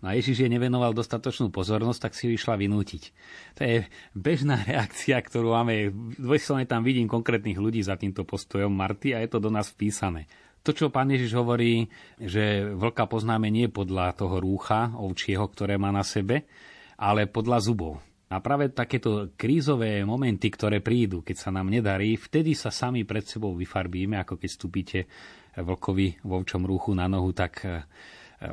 No 0.00 0.08
a 0.08 0.16
Ježiš 0.16 0.46
jej 0.46 0.50
nevenoval 0.50 0.96
dostatočnú 0.96 1.52
pozornosť, 1.52 2.00
tak 2.08 2.12
si 2.16 2.30
ju 2.30 2.32
išla 2.32 2.56
vynútiť. 2.56 3.02
To 3.58 3.60
je 3.66 3.76
bežná 4.16 4.62
reakcia, 4.70 5.20
ktorú 5.20 5.52
máme. 5.52 5.92
Dvojslovne 6.16 6.64
tam 6.64 6.86
vidím 6.86 7.10
konkrétnych 7.10 7.60
ľudí 7.60 7.84
za 7.84 8.00
týmto 8.00 8.24
postojom 8.24 8.72
Marty 8.72 9.12
a 9.12 9.20
je 9.20 9.28
to 9.28 9.42
do 9.42 9.50
nás 9.52 9.68
vpísané. 9.74 10.30
To, 10.60 10.76
čo 10.76 10.92
pán 10.92 11.08
Ježiš 11.08 11.40
hovorí, 11.40 11.88
že 12.20 12.68
vlka 12.76 13.08
poznáme 13.08 13.48
nie 13.48 13.72
podľa 13.72 14.12
toho 14.12 14.44
rúcha 14.44 14.92
ovčieho, 14.92 15.48
ktoré 15.48 15.80
má 15.80 15.88
na 15.88 16.04
sebe, 16.04 16.44
ale 17.00 17.24
podľa 17.24 17.64
zubov. 17.64 18.09
A 18.30 18.38
práve 18.38 18.70
takéto 18.70 19.34
krízové 19.34 20.06
momenty, 20.06 20.54
ktoré 20.54 20.78
prídu, 20.78 21.26
keď 21.26 21.36
sa 21.36 21.50
nám 21.50 21.66
nedarí, 21.66 22.14
vtedy 22.14 22.54
sa 22.54 22.70
sami 22.70 23.02
pred 23.02 23.26
sebou 23.26 23.58
vyfarbíme, 23.58 24.14
ako 24.22 24.38
keď 24.38 24.48
vstúpite 24.54 24.98
vlkovi 25.58 26.22
vo 26.22 26.38
včom 26.38 26.62
rúchu 26.62 26.94
na 26.94 27.10
nohu, 27.10 27.34
tak 27.34 27.66
e, 27.66 27.82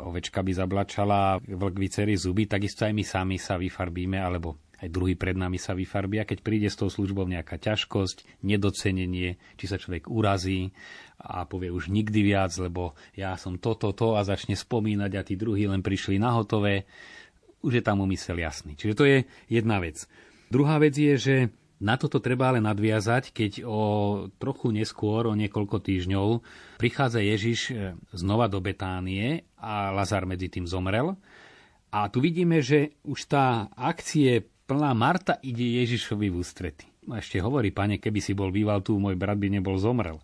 ovečka 0.02 0.42
by 0.42 0.52
zablačala, 0.58 1.38
vlk 1.46 1.76
vycerí 1.78 2.18
zuby, 2.18 2.50
takisto 2.50 2.90
aj 2.90 2.94
my 2.98 3.06
sami 3.06 3.38
sa 3.38 3.62
vyfarbíme, 3.62 4.18
alebo 4.18 4.58
aj 4.82 4.90
druhý 4.90 5.14
pred 5.14 5.38
nami 5.38 5.62
sa 5.62 5.78
vyfarbí. 5.78 6.22
A 6.22 6.26
keď 6.26 6.42
príde 6.42 6.70
s 6.70 6.78
tou 6.78 6.90
službou 6.90 7.26
nejaká 7.30 7.62
ťažkosť, 7.62 8.46
nedocenenie, 8.46 9.38
či 9.62 9.66
sa 9.66 9.78
človek 9.78 10.10
urazí 10.10 10.74
a 11.22 11.46
povie 11.50 11.74
už 11.74 11.90
nikdy 11.90 12.34
viac, 12.34 12.54
lebo 12.58 12.94
ja 13.18 13.34
som 13.38 13.58
toto, 13.58 13.90
to 13.94 14.18
a 14.18 14.22
začne 14.22 14.54
spomínať 14.54 15.12
a 15.18 15.26
tí 15.26 15.34
druhí 15.34 15.66
len 15.66 15.82
prišli 15.82 16.22
na 16.22 16.34
hotové, 16.34 16.86
už 17.62 17.82
je 17.82 17.84
tam 17.84 18.04
umysel 18.04 18.38
jasný. 18.42 18.78
Čiže 18.78 18.94
to 18.98 19.04
je 19.06 19.18
jedna 19.50 19.82
vec. 19.82 20.06
Druhá 20.48 20.80
vec 20.80 20.96
je, 20.96 21.14
že 21.18 21.36
na 21.78 21.94
toto 21.94 22.18
treba 22.18 22.50
ale 22.50 22.58
nadviazať, 22.64 23.30
keď 23.34 23.52
o 23.62 23.82
trochu 24.42 24.74
neskôr, 24.74 25.30
o 25.30 25.38
niekoľko 25.38 25.78
týždňov, 25.78 26.28
prichádza 26.82 27.22
Ježiš 27.22 27.60
e, 27.70 27.74
znova 28.18 28.50
do 28.50 28.58
Betánie 28.58 29.46
a 29.62 29.94
Lazar 29.94 30.26
medzi 30.26 30.50
tým 30.50 30.66
zomrel. 30.66 31.14
A 31.94 32.10
tu 32.10 32.18
vidíme, 32.18 32.66
že 32.66 32.98
už 33.06 33.30
tá 33.30 33.70
akcie 33.78 34.42
plná 34.66 34.92
Marta 34.98 35.38
ide 35.46 35.86
Ježišovi 35.86 36.28
v 36.34 36.36
ústrety. 36.42 36.86
A 37.08 37.22
ešte 37.22 37.40
hovorí, 37.40 37.70
pane, 37.70 38.02
keby 38.02 38.20
si 38.20 38.34
bol 38.34 38.50
býval 38.50 38.82
tu, 38.82 38.98
môj 38.98 39.16
brat 39.16 39.38
by 39.38 39.48
nebol 39.48 39.78
zomrel 39.78 40.18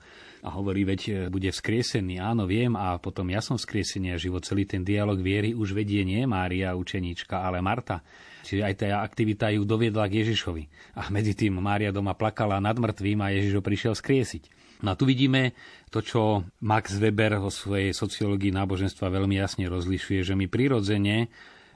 a 0.43 0.49
hovorí, 0.59 0.83
veď 0.83 1.01
e, 1.07 1.11
bude 1.31 1.47
vzkriesený. 1.47 2.19
Áno, 2.19 2.43
viem 2.43 2.75
a 2.75 2.99
potom 2.99 3.31
ja 3.31 3.39
som 3.39 3.55
vzkriesený 3.55 4.11
a 4.11 4.19
život. 4.19 4.43
Celý 4.43 4.67
ten 4.67 4.83
dialog 4.83 5.15
viery 5.23 5.55
už 5.55 5.71
vedie 5.71 6.03
nie 6.03 6.27
Mária, 6.27 6.75
učeníčka, 6.75 7.39
ale 7.39 7.63
Marta. 7.63 8.03
Čiže 8.43 8.61
aj 8.61 8.73
tá 8.75 8.99
aktivita 8.99 9.47
ju 9.55 9.63
doviedla 9.63 10.03
k 10.11 10.19
Ježišovi. 10.19 10.63
A 10.99 11.07
medzi 11.07 11.31
tým 11.31 11.63
Mária 11.63 11.95
doma 11.95 12.11
plakala 12.11 12.59
nad 12.59 12.75
mŕtvým 12.75 13.23
a 13.23 13.31
Ježiš 13.31 13.55
ho 13.55 13.63
prišiel 13.63 13.95
skriesiť. 13.95 14.63
No 14.83 14.91
a 14.91 14.99
tu 14.99 15.07
vidíme 15.07 15.55
to, 15.87 16.03
čo 16.03 16.43
Max 16.59 16.99
Weber 16.99 17.39
vo 17.39 17.47
svojej 17.47 17.95
sociológii 17.95 18.51
náboženstva 18.51 19.07
veľmi 19.07 19.39
jasne 19.39 19.71
rozlišuje, 19.71 20.27
že 20.27 20.35
my 20.35 20.51
prirodzene 20.51 21.31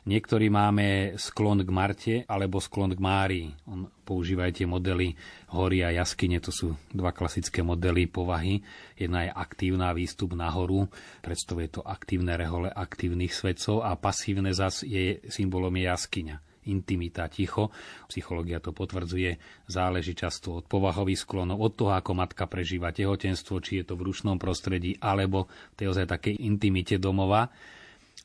Niektorí 0.08 0.48
máme 0.48 1.20
sklon 1.20 1.68
k 1.68 1.72
Marte 1.76 2.16
alebo 2.32 2.64
sklon 2.64 2.96
k 2.96 3.04
Márii. 3.04 3.48
On 3.68 3.92
používa 4.08 4.48
aj 4.48 4.64
tie 4.64 4.64
modely 4.64 5.12
hory 5.52 5.84
a 5.84 5.92
jaskyne, 5.92 6.40
to 6.40 6.48
sú 6.48 6.80
dva 6.96 7.12
klasické 7.12 7.60
modely 7.60 8.08
povahy. 8.08 8.64
Jedna 8.96 9.28
je 9.28 9.36
aktívna 9.36 9.92
výstup 9.92 10.32
nahoru, 10.32 10.88
predstavuje 11.20 11.68
to 11.68 11.82
aktívne 11.84 12.40
rehole 12.40 12.72
aktívnych 12.72 13.36
svetcov 13.36 13.84
a 13.84 14.00
pasívne 14.00 14.56
zas 14.56 14.88
je 14.88 15.20
symbolom 15.28 15.76
je 15.76 15.92
jaskyňa 15.92 16.38
intimita, 16.68 17.28
ticho. 17.32 17.72
Psychológia 18.12 18.60
to 18.60 18.76
potvrdzuje, 18.76 19.40
záleží 19.72 20.16
často 20.16 20.60
od 20.60 20.68
povahových 20.68 21.24
sklonov, 21.24 21.64
od 21.64 21.74
toho, 21.80 21.92
ako 21.96 22.12
matka 22.12 22.44
prežíva 22.48 22.92
tehotenstvo, 22.92 23.64
či 23.64 23.82
je 23.82 23.88
to 23.88 23.96
v 23.96 24.12
rušnom 24.12 24.36
prostredí, 24.36 25.00
alebo 25.00 25.48
v 25.48 25.76
tej 25.80 25.88
ozaj 25.96 26.12
takej 26.12 26.44
intimite 26.44 27.00
domova. 27.00 27.48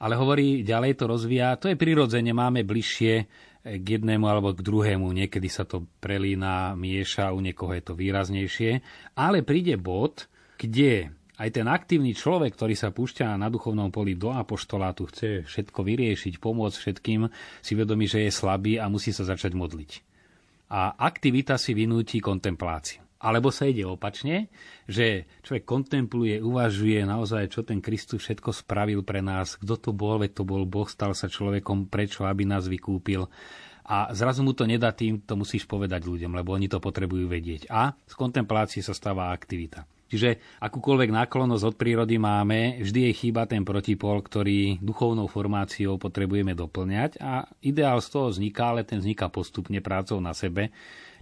Ale 0.03 0.19
hovorí, 0.19 0.67
ďalej 0.67 0.99
to 0.99 1.05
rozvíja, 1.07 1.55
to 1.63 1.71
je 1.71 1.79
prirodzene, 1.79 2.35
máme 2.35 2.67
bližšie 2.67 3.15
k 3.63 3.85
jednému 3.87 4.27
alebo 4.27 4.51
k 4.51 4.67
druhému. 4.67 5.07
Niekedy 5.07 5.47
sa 5.47 5.63
to 5.63 5.87
prelína, 6.03 6.75
mieša, 6.75 7.31
u 7.31 7.39
niekoho 7.39 7.71
je 7.79 7.83
to 7.87 7.95
výraznejšie. 7.95 8.83
Ale 9.15 9.47
príde 9.47 9.79
bod, 9.79 10.27
kde 10.59 11.15
aj 11.39 11.49
ten 11.55 11.67
aktívny 11.71 12.15
človek, 12.15 12.55
ktorý 12.55 12.75
sa 12.75 12.91
púšťa 12.91 13.39
na 13.39 13.47
duchovnom 13.47 13.95
poli 13.95 14.19
do 14.19 14.35
apoštolátu, 14.35 15.07
chce 15.11 15.47
všetko 15.47 15.81
vyriešiť, 15.87 16.43
pomôcť 16.43 16.77
všetkým, 16.79 17.31
si 17.63 17.73
vedomí, 17.79 18.11
že 18.11 18.27
je 18.27 18.31
slabý 18.35 18.83
a 18.83 18.91
musí 18.91 19.15
sa 19.15 19.23
začať 19.23 19.55
modliť. 19.55 19.91
A 20.71 20.99
aktivita 20.99 21.59
si 21.59 21.75
vynúti 21.75 22.19
kontempláciu. 22.19 23.02
Alebo 23.23 23.55
sa 23.55 23.71
ide 23.71 23.87
opačne, 23.87 24.51
že 24.91 25.31
človek 25.47 25.63
kontempluje, 25.63 26.43
uvažuje 26.43 27.07
naozaj, 27.07 27.55
čo 27.55 27.63
ten 27.63 27.79
Kristus 27.79 28.27
všetko 28.27 28.51
spravil 28.51 29.07
pre 29.07 29.23
nás, 29.23 29.55
kto 29.55 29.79
to 29.79 29.91
bol, 29.95 30.19
veď 30.19 30.43
to 30.43 30.45
bol 30.45 30.67
Boh, 30.67 30.91
stal 30.91 31.15
sa 31.15 31.31
človekom, 31.31 31.87
prečo, 31.87 32.27
aby 32.27 32.43
nás 32.43 32.67
vykúpil. 32.67 33.31
A 33.87 34.11
zrazu 34.11 34.43
mu 34.43 34.55
to 34.55 34.67
nedá 34.67 34.91
tým, 34.91 35.23
to 35.23 35.39
musíš 35.39 35.71
povedať 35.71 36.03
ľuďom, 36.03 36.35
lebo 36.35 36.51
oni 36.55 36.67
to 36.67 36.83
potrebujú 36.83 37.31
vedieť. 37.31 37.71
A 37.71 37.95
z 37.95 38.15
kontemplácie 38.19 38.83
sa 38.83 38.95
stáva 38.95 39.31
aktivita. 39.31 39.87
Čiže 40.13 40.61
akúkoľvek 40.61 41.09
náklonosť 41.09 41.65
od 41.73 41.79
prírody 41.81 42.21
máme, 42.21 42.85
vždy 42.85 43.09
je 43.09 43.13
chýba 43.17 43.49
ten 43.49 43.65
protipol, 43.65 44.21
ktorý 44.21 44.77
duchovnou 44.85 45.25
formáciou 45.25 45.97
potrebujeme 45.97 46.53
doplňať 46.53 47.17
a 47.17 47.49
ideál 47.65 47.97
z 48.05 48.13
toho 48.13 48.29
vzniká, 48.29 48.77
ale 48.77 48.85
ten 48.85 49.01
vzniká 49.01 49.33
postupne 49.33 49.81
prácou 49.81 50.21
na 50.21 50.37
sebe 50.37 50.69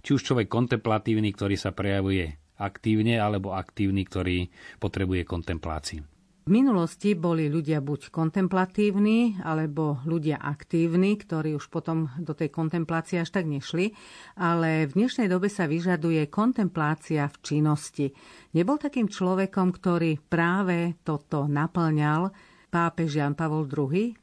či 0.01 0.17
už 0.17 0.21
človek 0.21 0.51
kontemplatívny, 0.51 1.31
ktorý 1.33 1.55
sa 1.57 1.71
prejavuje 1.73 2.37
aktívne, 2.61 3.17
alebo 3.17 3.57
aktívny, 3.57 4.05
ktorý 4.05 4.49
potrebuje 4.77 5.25
kontempláciu. 5.25 6.05
V 6.41 6.49
minulosti 6.49 7.13
boli 7.13 7.53
ľudia 7.53 7.85
buď 7.85 8.09
kontemplatívni, 8.09 9.37
alebo 9.45 10.01
ľudia 10.09 10.41
aktívni, 10.41 11.13
ktorí 11.13 11.53
už 11.53 11.69
potom 11.69 12.09
do 12.17 12.33
tej 12.33 12.49
kontemplácie 12.49 13.21
až 13.21 13.29
tak 13.29 13.45
nešli, 13.45 13.93
ale 14.41 14.89
v 14.89 14.97
dnešnej 14.97 15.29
dobe 15.29 15.53
sa 15.53 15.69
vyžaduje 15.69 16.25
kontemplácia 16.33 17.29
v 17.29 17.37
činnosti. 17.45 18.09
Nebol 18.57 18.81
takým 18.81 19.05
človekom, 19.05 19.69
ktorý 19.69 20.17
práve 20.17 20.97
toto 21.05 21.45
naplňal 21.45 22.33
pápež 22.73 23.21
Jan 23.21 23.37
Pavol 23.37 23.69
II? 23.69 24.17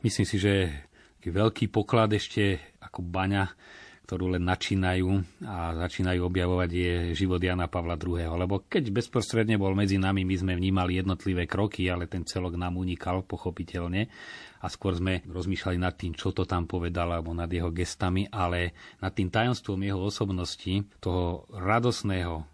Myslím 0.00 0.26
si, 0.28 0.40
že 0.40 0.72
veľký 1.20 1.68
poklad 1.68 2.16
ešte 2.16 2.56
ako 2.80 3.04
baňa 3.04 3.52
ktorú 4.04 4.36
len 4.36 4.44
načínajú 4.44 5.40
a 5.48 5.72
začínajú 5.88 6.28
objavovať, 6.28 6.70
je 6.70 6.92
život 7.16 7.40
Jana 7.40 7.72
Pavla 7.72 7.96
II. 7.96 8.36
Lebo 8.36 8.68
keď 8.68 8.92
bezprostredne 8.92 9.56
bol 9.56 9.72
medzi 9.72 9.96
nami, 9.96 10.28
my 10.28 10.36
sme 10.36 10.52
vnímali 10.52 11.00
jednotlivé 11.00 11.48
kroky, 11.48 11.88
ale 11.88 12.04
ten 12.04 12.28
celok 12.28 12.60
nám 12.60 12.76
unikal 12.76 13.24
pochopiteľne 13.24 14.12
a 14.60 14.66
skôr 14.68 14.92
sme 14.96 15.24
rozmýšľali 15.24 15.78
nad 15.80 15.96
tým, 15.96 16.12
čo 16.12 16.36
to 16.36 16.44
tam 16.44 16.68
povedal, 16.68 17.16
alebo 17.16 17.32
nad 17.32 17.48
jeho 17.48 17.72
gestami, 17.72 18.28
ale 18.28 18.76
nad 19.00 19.16
tým 19.16 19.32
tajomstvom 19.32 19.80
jeho 19.80 20.00
osobnosti, 20.04 20.84
toho 21.00 21.48
radosného, 21.52 22.44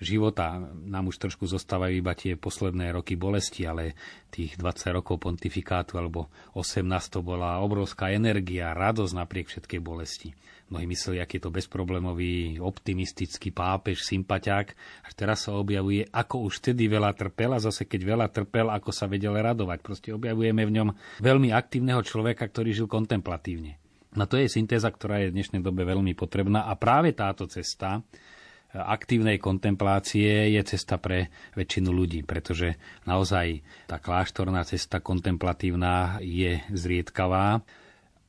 života. 0.00 0.60
Nám 0.72 1.08
už 1.08 1.16
trošku 1.16 1.48
zostávajú 1.48 1.94
iba 1.96 2.12
tie 2.12 2.36
posledné 2.36 2.92
roky 2.92 3.16
bolesti, 3.16 3.64
ale 3.64 3.96
tých 4.28 4.60
20 4.60 4.96
rokov 5.00 5.24
pontifikátu 5.24 5.96
alebo 5.96 6.28
18 6.52 6.84
to 7.08 7.20
bola 7.24 7.64
obrovská 7.64 8.12
energia, 8.12 8.76
radosť 8.76 9.12
napriek 9.16 9.48
všetkej 9.48 9.80
bolesti. 9.80 10.36
Mnohí 10.66 10.90
mysleli, 10.90 11.22
aký 11.22 11.38
je 11.38 11.46
to 11.46 11.54
bezproblémový, 11.54 12.58
optimistický 12.58 13.54
pápež, 13.54 14.02
sympatiák. 14.02 14.74
Až 15.06 15.12
teraz 15.14 15.46
sa 15.46 15.54
objavuje, 15.54 16.02
ako 16.10 16.50
už 16.50 16.58
vtedy 16.58 16.90
veľa 16.90 17.14
trpel 17.14 17.54
a 17.54 17.62
zase 17.62 17.86
keď 17.86 18.00
veľa 18.02 18.26
trpel, 18.34 18.66
ako 18.74 18.90
sa 18.90 19.06
vedel 19.06 19.38
radovať. 19.38 19.78
Proste 19.78 20.10
objavujeme 20.10 20.66
v 20.66 20.74
ňom 20.74 20.88
veľmi 21.22 21.54
aktívneho 21.54 22.02
človeka, 22.02 22.50
ktorý 22.50 22.74
žil 22.74 22.90
kontemplatívne. 22.90 23.78
No 24.18 24.26
to 24.26 24.42
je 24.42 24.50
syntéza, 24.50 24.90
ktorá 24.90 25.22
je 25.22 25.30
v 25.30 25.36
dnešnej 25.38 25.62
dobe 25.62 25.86
veľmi 25.86 26.18
potrebná 26.18 26.66
a 26.66 26.74
práve 26.74 27.14
táto 27.14 27.46
cesta 27.46 28.02
aktívnej 28.74 29.38
kontemplácie 29.38 30.52
je 30.52 30.62
cesta 30.66 30.98
pre 30.98 31.30
väčšinu 31.54 31.94
ľudí, 31.94 32.26
pretože 32.26 32.76
naozaj 33.06 33.62
tá 33.86 34.02
kláštorná 34.02 34.66
cesta 34.66 34.98
kontemplatívna 34.98 36.18
je 36.20 36.60
zriedkavá 36.74 37.62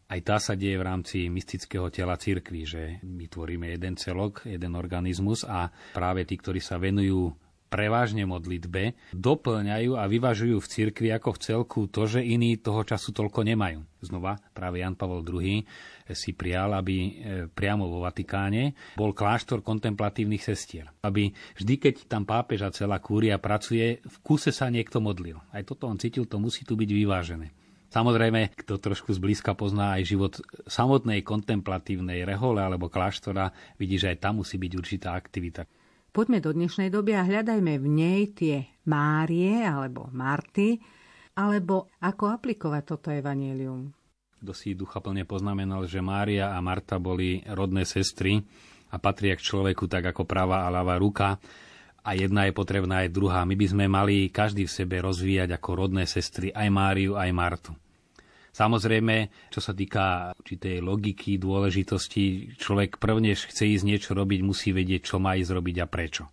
aj 0.08 0.20
tá 0.24 0.40
sa 0.40 0.56
deje 0.56 0.80
v 0.80 0.88
rámci 0.88 1.18
mystického 1.28 1.92
tela 1.92 2.16
cirkvi, 2.16 2.64
že 2.64 2.84
my 3.04 3.28
tvoríme 3.28 3.68
jeden 3.76 4.00
celok, 4.00 4.48
jeden 4.48 4.80
organizmus 4.80 5.44
a 5.44 5.68
práve 5.92 6.24
tí, 6.24 6.40
ktorí 6.40 6.64
sa 6.64 6.80
venujú 6.80 7.36
prevažne 7.68 8.24
modlitbe, 8.24 8.96
doplňajú 9.12 10.00
a 10.00 10.08
vyvažujú 10.08 10.58
v 10.64 10.72
cirkvi 10.72 11.12
ako 11.12 11.36
v 11.36 11.42
celku 11.44 11.80
to, 11.92 12.08
že 12.08 12.24
iní 12.24 12.56
toho 12.56 12.88
času 12.88 13.12
toľko 13.12 13.44
nemajú. 13.44 13.84
Znova 14.00 14.40
práve 14.56 14.80
Jan 14.80 14.96
Pavol 14.96 15.28
II 15.28 15.68
si 16.16 16.32
prial, 16.32 16.72
aby 16.72 16.96
e, 16.96 17.12
priamo 17.52 17.92
vo 17.92 18.08
Vatikáne 18.08 18.72
bol 18.96 19.12
kláštor 19.12 19.60
kontemplatívnych 19.60 20.40
sestier. 20.40 20.88
Aby 21.04 21.36
vždy, 21.60 21.76
keď 21.76 21.96
tam 22.08 22.24
pápež 22.24 22.64
a 22.64 22.72
celá 22.72 23.04
kúria 23.04 23.36
pracuje, 23.36 24.00
v 24.00 24.18
kuse 24.24 24.56
sa 24.56 24.72
niekto 24.72 25.04
modlil. 25.04 25.44
Aj 25.52 25.68
toto 25.68 25.92
on 25.92 26.00
cítil, 26.00 26.24
to 26.24 26.40
musí 26.40 26.64
tu 26.64 26.80
byť 26.80 26.90
vyvážené. 26.96 27.67
Samozrejme, 27.88 28.52
kto 28.52 28.84
trošku 28.84 29.16
zblízka 29.16 29.56
pozná 29.56 29.96
aj 29.96 30.04
život 30.04 30.34
samotnej 30.68 31.24
kontemplatívnej 31.24 32.28
rehole 32.28 32.60
alebo 32.60 32.92
kláštora, 32.92 33.56
vidí, 33.80 33.96
že 33.96 34.12
aj 34.12 34.18
tam 34.20 34.44
musí 34.44 34.60
byť 34.60 34.72
určitá 34.76 35.16
aktivita. 35.16 35.64
Poďme 36.12 36.44
do 36.44 36.52
dnešnej 36.52 36.92
doby 36.92 37.16
a 37.16 37.24
hľadajme 37.24 37.80
v 37.80 37.88
nej 37.88 38.22
tie 38.36 38.68
Márie 38.90 39.64
alebo 39.64 40.12
Marty, 40.12 40.82
alebo 41.38 41.94
ako 42.02 42.24
aplikovať 42.34 42.84
toto 42.84 43.08
evanílium. 43.14 43.94
Kto 44.42 44.52
si 44.54 44.74
ducha 44.74 45.02
plne 45.02 45.24
poznamenal, 45.24 45.86
že 45.86 46.02
Mária 46.02 46.54
a 46.54 46.60
Marta 46.60 46.98
boli 46.98 47.46
rodné 47.46 47.86
sestry 47.86 48.42
a 48.90 48.98
patria 48.98 49.38
k 49.38 49.46
človeku 49.46 49.86
tak 49.86 50.10
ako 50.14 50.26
pravá 50.26 50.66
a 50.66 50.74
ľavá 50.74 50.98
ruka, 50.98 51.38
a 52.08 52.16
jedna 52.16 52.48
je 52.48 52.56
potrebná 52.56 53.04
aj 53.04 53.12
druhá. 53.12 53.44
My 53.44 53.60
by 53.60 53.68
sme 53.68 53.86
mali 53.92 54.32
každý 54.32 54.64
v 54.64 54.72
sebe 54.72 55.04
rozvíjať 55.04 55.52
ako 55.60 55.70
rodné 55.76 56.08
sestry 56.08 56.56
aj 56.56 56.72
Máriu, 56.72 57.20
aj 57.20 57.36
Martu. 57.36 57.76
Samozrejme, 58.56 59.30
čo 59.52 59.60
sa 59.60 59.76
týka 59.76 60.32
určitej 60.40 60.82
logiky, 60.82 61.36
dôležitosti, 61.36 62.56
človek 62.58 62.98
prvnež 62.98 63.52
chce 63.52 63.70
ísť 63.70 63.86
niečo 63.86 64.12
robiť, 64.16 64.40
musí 64.42 64.72
vedieť, 64.74 65.14
čo 65.14 65.22
má 65.22 65.36
ísť 65.36 65.52
robiť 65.52 65.76
a 65.84 65.86
prečo. 65.86 66.32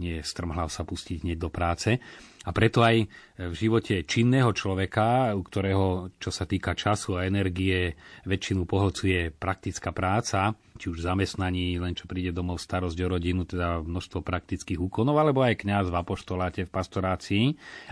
Nie 0.00 0.24
strmhlav 0.24 0.72
sa 0.72 0.88
pustiť 0.88 1.28
hneď 1.28 1.36
do 1.36 1.52
práce. 1.52 2.00
A 2.48 2.56
preto 2.56 2.80
aj 2.80 3.04
v 3.36 3.52
živote 3.52 4.00
činného 4.08 4.56
človeka, 4.56 5.36
u 5.36 5.44
ktorého, 5.44 6.16
čo 6.16 6.32
sa 6.32 6.48
týka 6.48 6.72
času 6.72 7.20
a 7.20 7.28
energie, 7.28 8.00
väčšinu 8.24 8.64
pohlcuje 8.64 9.28
praktická 9.28 9.92
práca, 9.92 10.56
či 10.80 10.88
už 10.88 11.04
zamestnaní, 11.04 11.76
len 11.76 11.92
čo 11.92 12.08
príde 12.08 12.32
domov 12.32 12.64
starosť 12.64 12.96
o 12.96 13.12
rodinu, 13.12 13.44
teda 13.44 13.84
množstvo 13.84 14.24
praktických 14.24 14.80
úkonov, 14.80 15.20
alebo 15.20 15.44
aj 15.44 15.60
kňaz 15.60 15.92
v 15.92 16.00
apoštoláte, 16.00 16.64
v 16.64 16.72
pastorácii. 16.72 17.44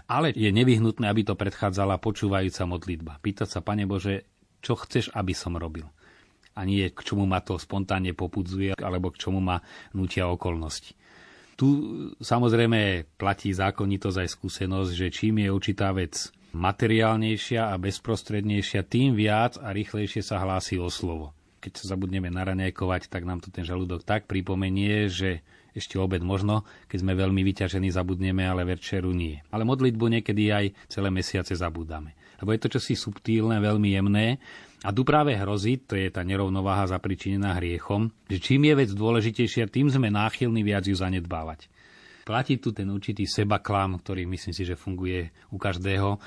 Ale 0.08 0.32
je 0.32 0.48
nevyhnutné, 0.48 1.04
aby 1.12 1.28
to 1.28 1.36
predchádzala 1.36 2.00
počúvajúca 2.00 2.64
modlitba. 2.64 3.20
Pýtať 3.20 3.48
sa, 3.52 3.60
Pane 3.60 3.84
Bože, 3.84 4.24
čo 4.64 4.80
chceš, 4.80 5.12
aby 5.12 5.36
som 5.36 5.60
robil? 5.60 5.84
A 6.56 6.66
nie 6.66 6.90
k 6.90 7.00
čomu 7.06 7.22
ma 7.22 7.38
to 7.38 7.54
spontánne 7.54 8.16
popudzuje, 8.18 8.74
alebo 8.80 9.14
k 9.14 9.20
čomu 9.28 9.38
ma 9.38 9.62
nutia 9.94 10.26
okolnosti. 10.26 10.97
Tu 11.58 11.66
samozrejme 12.22 13.10
platí 13.18 13.50
zákonitosť 13.50 14.18
aj 14.22 14.28
skúsenosť, 14.30 14.90
že 14.94 15.06
čím 15.10 15.42
je 15.42 15.50
určitá 15.50 15.90
vec 15.90 16.30
materiálnejšia 16.54 17.74
a 17.74 17.74
bezprostrednejšia, 17.76 18.86
tým 18.86 19.18
viac 19.18 19.58
a 19.58 19.74
rýchlejšie 19.74 20.22
sa 20.22 20.38
hlási 20.38 20.78
o 20.78 20.86
slovo. 20.86 21.34
Keď 21.58 21.82
sa 21.82 21.98
zabudneme 21.98 22.30
naraňajkovať, 22.30 23.10
tak 23.10 23.26
nám 23.26 23.42
to 23.42 23.50
ten 23.50 23.66
žalúdok 23.66 24.06
tak 24.06 24.30
pripomenie, 24.30 25.10
že 25.10 25.42
ešte 25.74 25.98
obed 25.98 26.22
možno, 26.22 26.62
keď 26.86 26.98
sme 27.02 27.18
veľmi 27.18 27.42
vyťažení, 27.42 27.90
zabudneme, 27.90 28.46
ale 28.46 28.62
večeru 28.62 29.10
nie. 29.10 29.42
Ale 29.50 29.66
modlitbu 29.66 30.04
niekedy 30.14 30.54
aj 30.54 30.64
celé 30.86 31.10
mesiace 31.10 31.58
zabúdame. 31.58 32.14
Lebo 32.38 32.55
je 32.55 32.61
to 32.62 32.68
čosi 32.79 32.94
subtílne, 32.94 33.59
veľmi 33.59 33.88
jemné 33.94 34.38
a 34.87 34.94
tu 34.94 35.03
práve 35.03 35.35
hrozí, 35.35 35.83
to 35.83 35.98
je 35.98 36.07
tá 36.07 36.22
nerovnováha 36.22 36.87
zapričinená 36.87 37.59
hriechom, 37.59 38.14
že 38.31 38.38
čím 38.38 38.70
je 38.70 38.74
vec 38.79 38.90
dôležitejšia, 38.94 39.66
tým 39.66 39.90
sme 39.90 40.07
náchylní 40.07 40.62
viac 40.62 40.87
ju 40.87 40.94
zanedbávať. 40.94 41.66
Platí 42.22 42.62
tu 42.62 42.70
ten 42.70 42.87
určitý 42.87 43.27
sebaklam, 43.27 43.98
ktorý 43.98 44.29
myslím 44.31 44.55
si, 44.55 44.62
že 44.62 44.79
funguje 44.79 45.35
u 45.51 45.59
každého. 45.59 46.20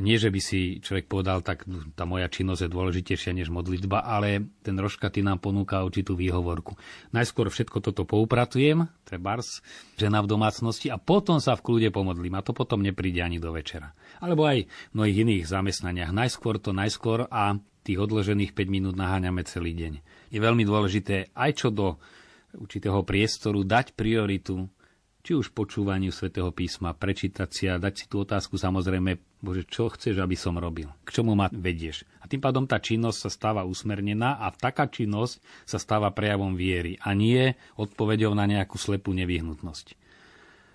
Nie, 0.00 0.16
že 0.16 0.32
by 0.32 0.40
si 0.40 0.80
človek 0.80 1.06
povedal, 1.06 1.44
tak 1.44 1.68
tá 1.92 2.08
moja 2.08 2.26
činnosť 2.26 2.66
je 2.66 2.70
dôležitejšia 2.72 3.36
než 3.36 3.52
modlitba, 3.52 4.00
ale 4.00 4.48
ten 4.64 4.72
rožkaty 4.74 5.20
nám 5.20 5.44
ponúka 5.44 5.84
určitú 5.84 6.16
výhovorku. 6.16 6.74
Najskôr 7.12 7.52
všetko 7.52 7.84
toto 7.84 8.08
poupratujem, 8.08 8.88
trebárs, 9.04 9.60
žena 10.00 10.24
v 10.24 10.30
domácnosti 10.32 10.88
a 10.88 10.96
potom 10.96 11.36
sa 11.36 11.52
v 11.52 11.64
kľude 11.68 11.88
pomodlím 11.92 12.40
a 12.40 12.44
to 12.44 12.56
potom 12.56 12.80
nepríde 12.80 13.20
ani 13.20 13.36
do 13.36 13.52
večera. 13.52 13.92
Alebo 14.24 14.48
aj 14.48 14.64
v 14.64 14.94
mnohých 14.96 15.20
iných 15.22 15.44
zamestnaniach. 15.44 16.16
Najskôr 16.16 16.56
to 16.56 16.72
najskôr 16.72 17.28
a 17.28 17.60
tých 17.84 18.00
odložených 18.00 18.56
5 18.56 18.72
minút 18.72 18.94
naháňame 18.96 19.44
celý 19.44 19.76
deň. 19.76 19.92
Je 20.32 20.40
veľmi 20.40 20.64
dôležité 20.64 21.32
aj 21.36 21.50
čo 21.60 21.68
do 21.68 22.00
určitého 22.56 23.04
priestoru 23.06 23.62
dať 23.62 23.94
prioritu 23.94 24.66
či 25.20 25.36
už 25.36 25.52
počúvaniu 25.52 26.10
svätého 26.10 26.48
písma, 26.50 26.96
prečítať 26.96 27.48
si 27.52 27.64
a 27.68 27.76
dať 27.76 27.94
si 27.94 28.04
tú 28.08 28.24
otázku 28.24 28.56
samozrejme, 28.56 29.20
Bože, 29.40 29.64
čo 29.64 29.88
chceš, 29.88 30.20
aby 30.20 30.36
som 30.36 30.56
robil? 30.60 30.88
K 31.04 31.20
čomu 31.20 31.32
ma 31.32 31.48
vedieš? 31.48 32.04
A 32.20 32.28
tým 32.28 32.44
pádom 32.44 32.68
tá 32.68 32.76
činnosť 32.76 33.28
sa 33.28 33.30
stáva 33.32 33.62
usmernená 33.64 34.36
a 34.40 34.52
taká 34.52 34.88
činnosť 34.88 35.40
sa 35.64 35.80
stáva 35.80 36.12
prejavom 36.12 36.56
viery 36.56 37.00
a 37.00 37.16
nie 37.16 37.56
odpovedou 37.80 38.36
na 38.36 38.44
nejakú 38.44 38.76
slepú 38.76 39.16
nevyhnutnosť. 39.16 39.96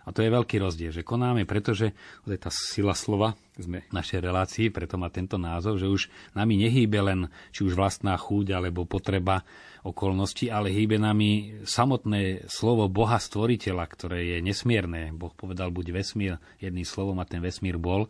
A 0.06 0.14
to 0.14 0.22
je 0.22 0.30
veľký 0.30 0.62
rozdiel, 0.62 0.94
že 0.94 1.02
konáme, 1.02 1.50
pretože 1.50 1.92
to 2.22 2.30
je 2.30 2.40
tá 2.40 2.54
sila 2.54 2.94
slova, 2.94 3.34
sme 3.58 3.88
v 3.88 3.94
našej 3.96 4.20
relácii, 4.22 4.68
preto 4.70 5.00
má 5.00 5.08
tento 5.10 5.40
názov, 5.40 5.80
že 5.80 5.88
už 5.88 6.12
nami 6.36 6.60
nehýbe 6.60 7.00
len 7.02 7.32
či 7.56 7.64
už 7.64 7.74
vlastná 7.74 8.20
chúť 8.20 8.52
alebo 8.52 8.84
potreba 8.84 9.48
okolnosti, 9.86 10.50
ale 10.50 10.74
hýbe 10.74 10.98
nami 10.98 11.62
samotné 11.64 12.50
slovo 12.50 12.90
Boha 12.90 13.22
stvoriteľa, 13.22 13.86
ktoré 13.86 14.20
je 14.36 14.38
nesmierne. 14.42 15.14
Boh 15.14 15.32
povedal 15.32 15.70
buď 15.70 15.94
vesmír 15.94 16.42
jedným 16.58 16.84
slovom 16.84 17.22
a 17.22 17.30
ten 17.30 17.40
vesmír 17.40 17.78
bol. 17.78 18.10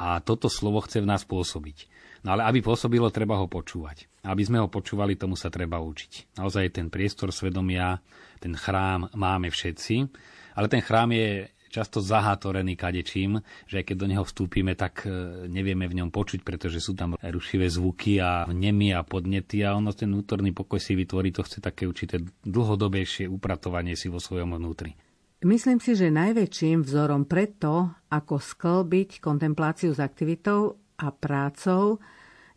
A 0.00 0.18
toto 0.24 0.48
slovo 0.48 0.80
chce 0.80 1.04
v 1.04 1.10
nás 1.12 1.28
pôsobiť. 1.28 1.86
No 2.24 2.36
ale 2.36 2.48
aby 2.48 2.64
pôsobilo, 2.64 3.12
treba 3.12 3.36
ho 3.36 3.48
počúvať. 3.48 4.08
Aby 4.24 4.42
sme 4.44 4.58
ho 4.64 4.68
počúvali, 4.68 5.16
tomu 5.16 5.36
sa 5.36 5.52
treba 5.52 5.80
učiť. 5.80 6.40
Naozaj 6.40 6.80
ten 6.80 6.88
priestor 6.88 7.32
svedomia, 7.32 8.00
ten 8.40 8.56
chrám 8.56 9.12
máme 9.12 9.52
všetci 9.52 9.96
ale 10.54 10.66
ten 10.68 10.82
chrám 10.82 11.12
je 11.12 11.48
často 11.70 12.02
zahátorený 12.02 12.74
kadečím, 12.74 13.38
že 13.70 13.86
keď 13.86 13.96
do 13.96 14.06
neho 14.10 14.24
vstúpime, 14.26 14.74
tak 14.74 15.06
e, 15.06 15.46
nevieme 15.46 15.86
v 15.86 16.02
ňom 16.02 16.10
počuť, 16.10 16.42
pretože 16.42 16.82
sú 16.82 16.98
tam 16.98 17.14
rušivé 17.14 17.70
zvuky 17.70 18.18
a 18.18 18.50
nemy 18.50 18.90
a 18.90 19.06
podnety 19.06 19.62
a 19.62 19.78
ono 19.78 19.94
ten 19.94 20.10
vnútorný 20.10 20.50
pokoj 20.50 20.82
si 20.82 20.98
vytvorí, 20.98 21.30
to 21.30 21.46
chce 21.46 21.62
také 21.62 21.86
určité 21.86 22.18
dlhodobejšie 22.42 23.30
upratovanie 23.30 23.94
si 23.94 24.10
vo 24.10 24.18
svojom 24.18 24.58
vnútri. 24.58 24.98
Myslím 25.40 25.80
si, 25.80 25.96
že 25.96 26.12
najväčším 26.12 26.84
vzorom 26.84 27.24
preto, 27.24 27.96
ako 28.12 28.36
sklbiť 28.36 29.24
kontempláciu 29.24 29.96
s 29.96 30.02
aktivitou 30.02 30.76
a 31.00 31.08
prácou, 31.08 31.96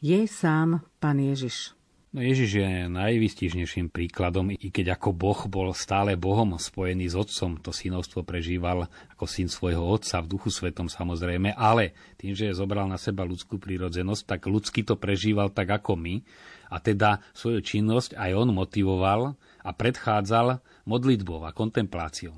je 0.04 0.28
sám 0.28 0.84
Pán 1.00 1.16
Ježiš. 1.16 1.72
No 2.14 2.22
Ježiš 2.22 2.62
je 2.62 2.70
najvystižnejším 2.94 3.90
príkladom, 3.90 4.54
i 4.54 4.70
keď 4.70 5.02
ako 5.02 5.18
Boh 5.18 5.42
bol 5.50 5.74
stále 5.74 6.14
Bohom 6.14 6.62
spojený 6.62 7.10
s 7.10 7.18
Otcom, 7.18 7.58
to 7.58 7.74
synovstvo 7.74 8.22
prežíval 8.22 8.86
ako 9.18 9.26
syn 9.26 9.50
svojho 9.50 9.82
Otca 9.82 10.22
v 10.22 10.30
duchu 10.30 10.54
svetom 10.54 10.94
samozrejme, 10.94 11.58
ale 11.58 11.98
tým, 12.22 12.38
že 12.38 12.54
zobral 12.54 12.86
na 12.86 13.02
seba 13.02 13.26
ľudskú 13.26 13.58
prírodzenosť, 13.58 14.30
tak 14.30 14.46
ľudský 14.46 14.86
to 14.86 14.94
prežíval 14.94 15.50
tak 15.50 15.74
ako 15.74 15.98
my 15.98 16.22
a 16.70 16.78
teda 16.78 17.18
svoju 17.34 17.66
činnosť 17.66 18.14
aj 18.14 18.32
on 18.38 18.54
motivoval 18.54 19.34
a 19.66 19.70
predchádzal 19.74 20.62
modlitbou 20.86 21.42
a 21.42 21.50
kontempláciou. 21.50 22.38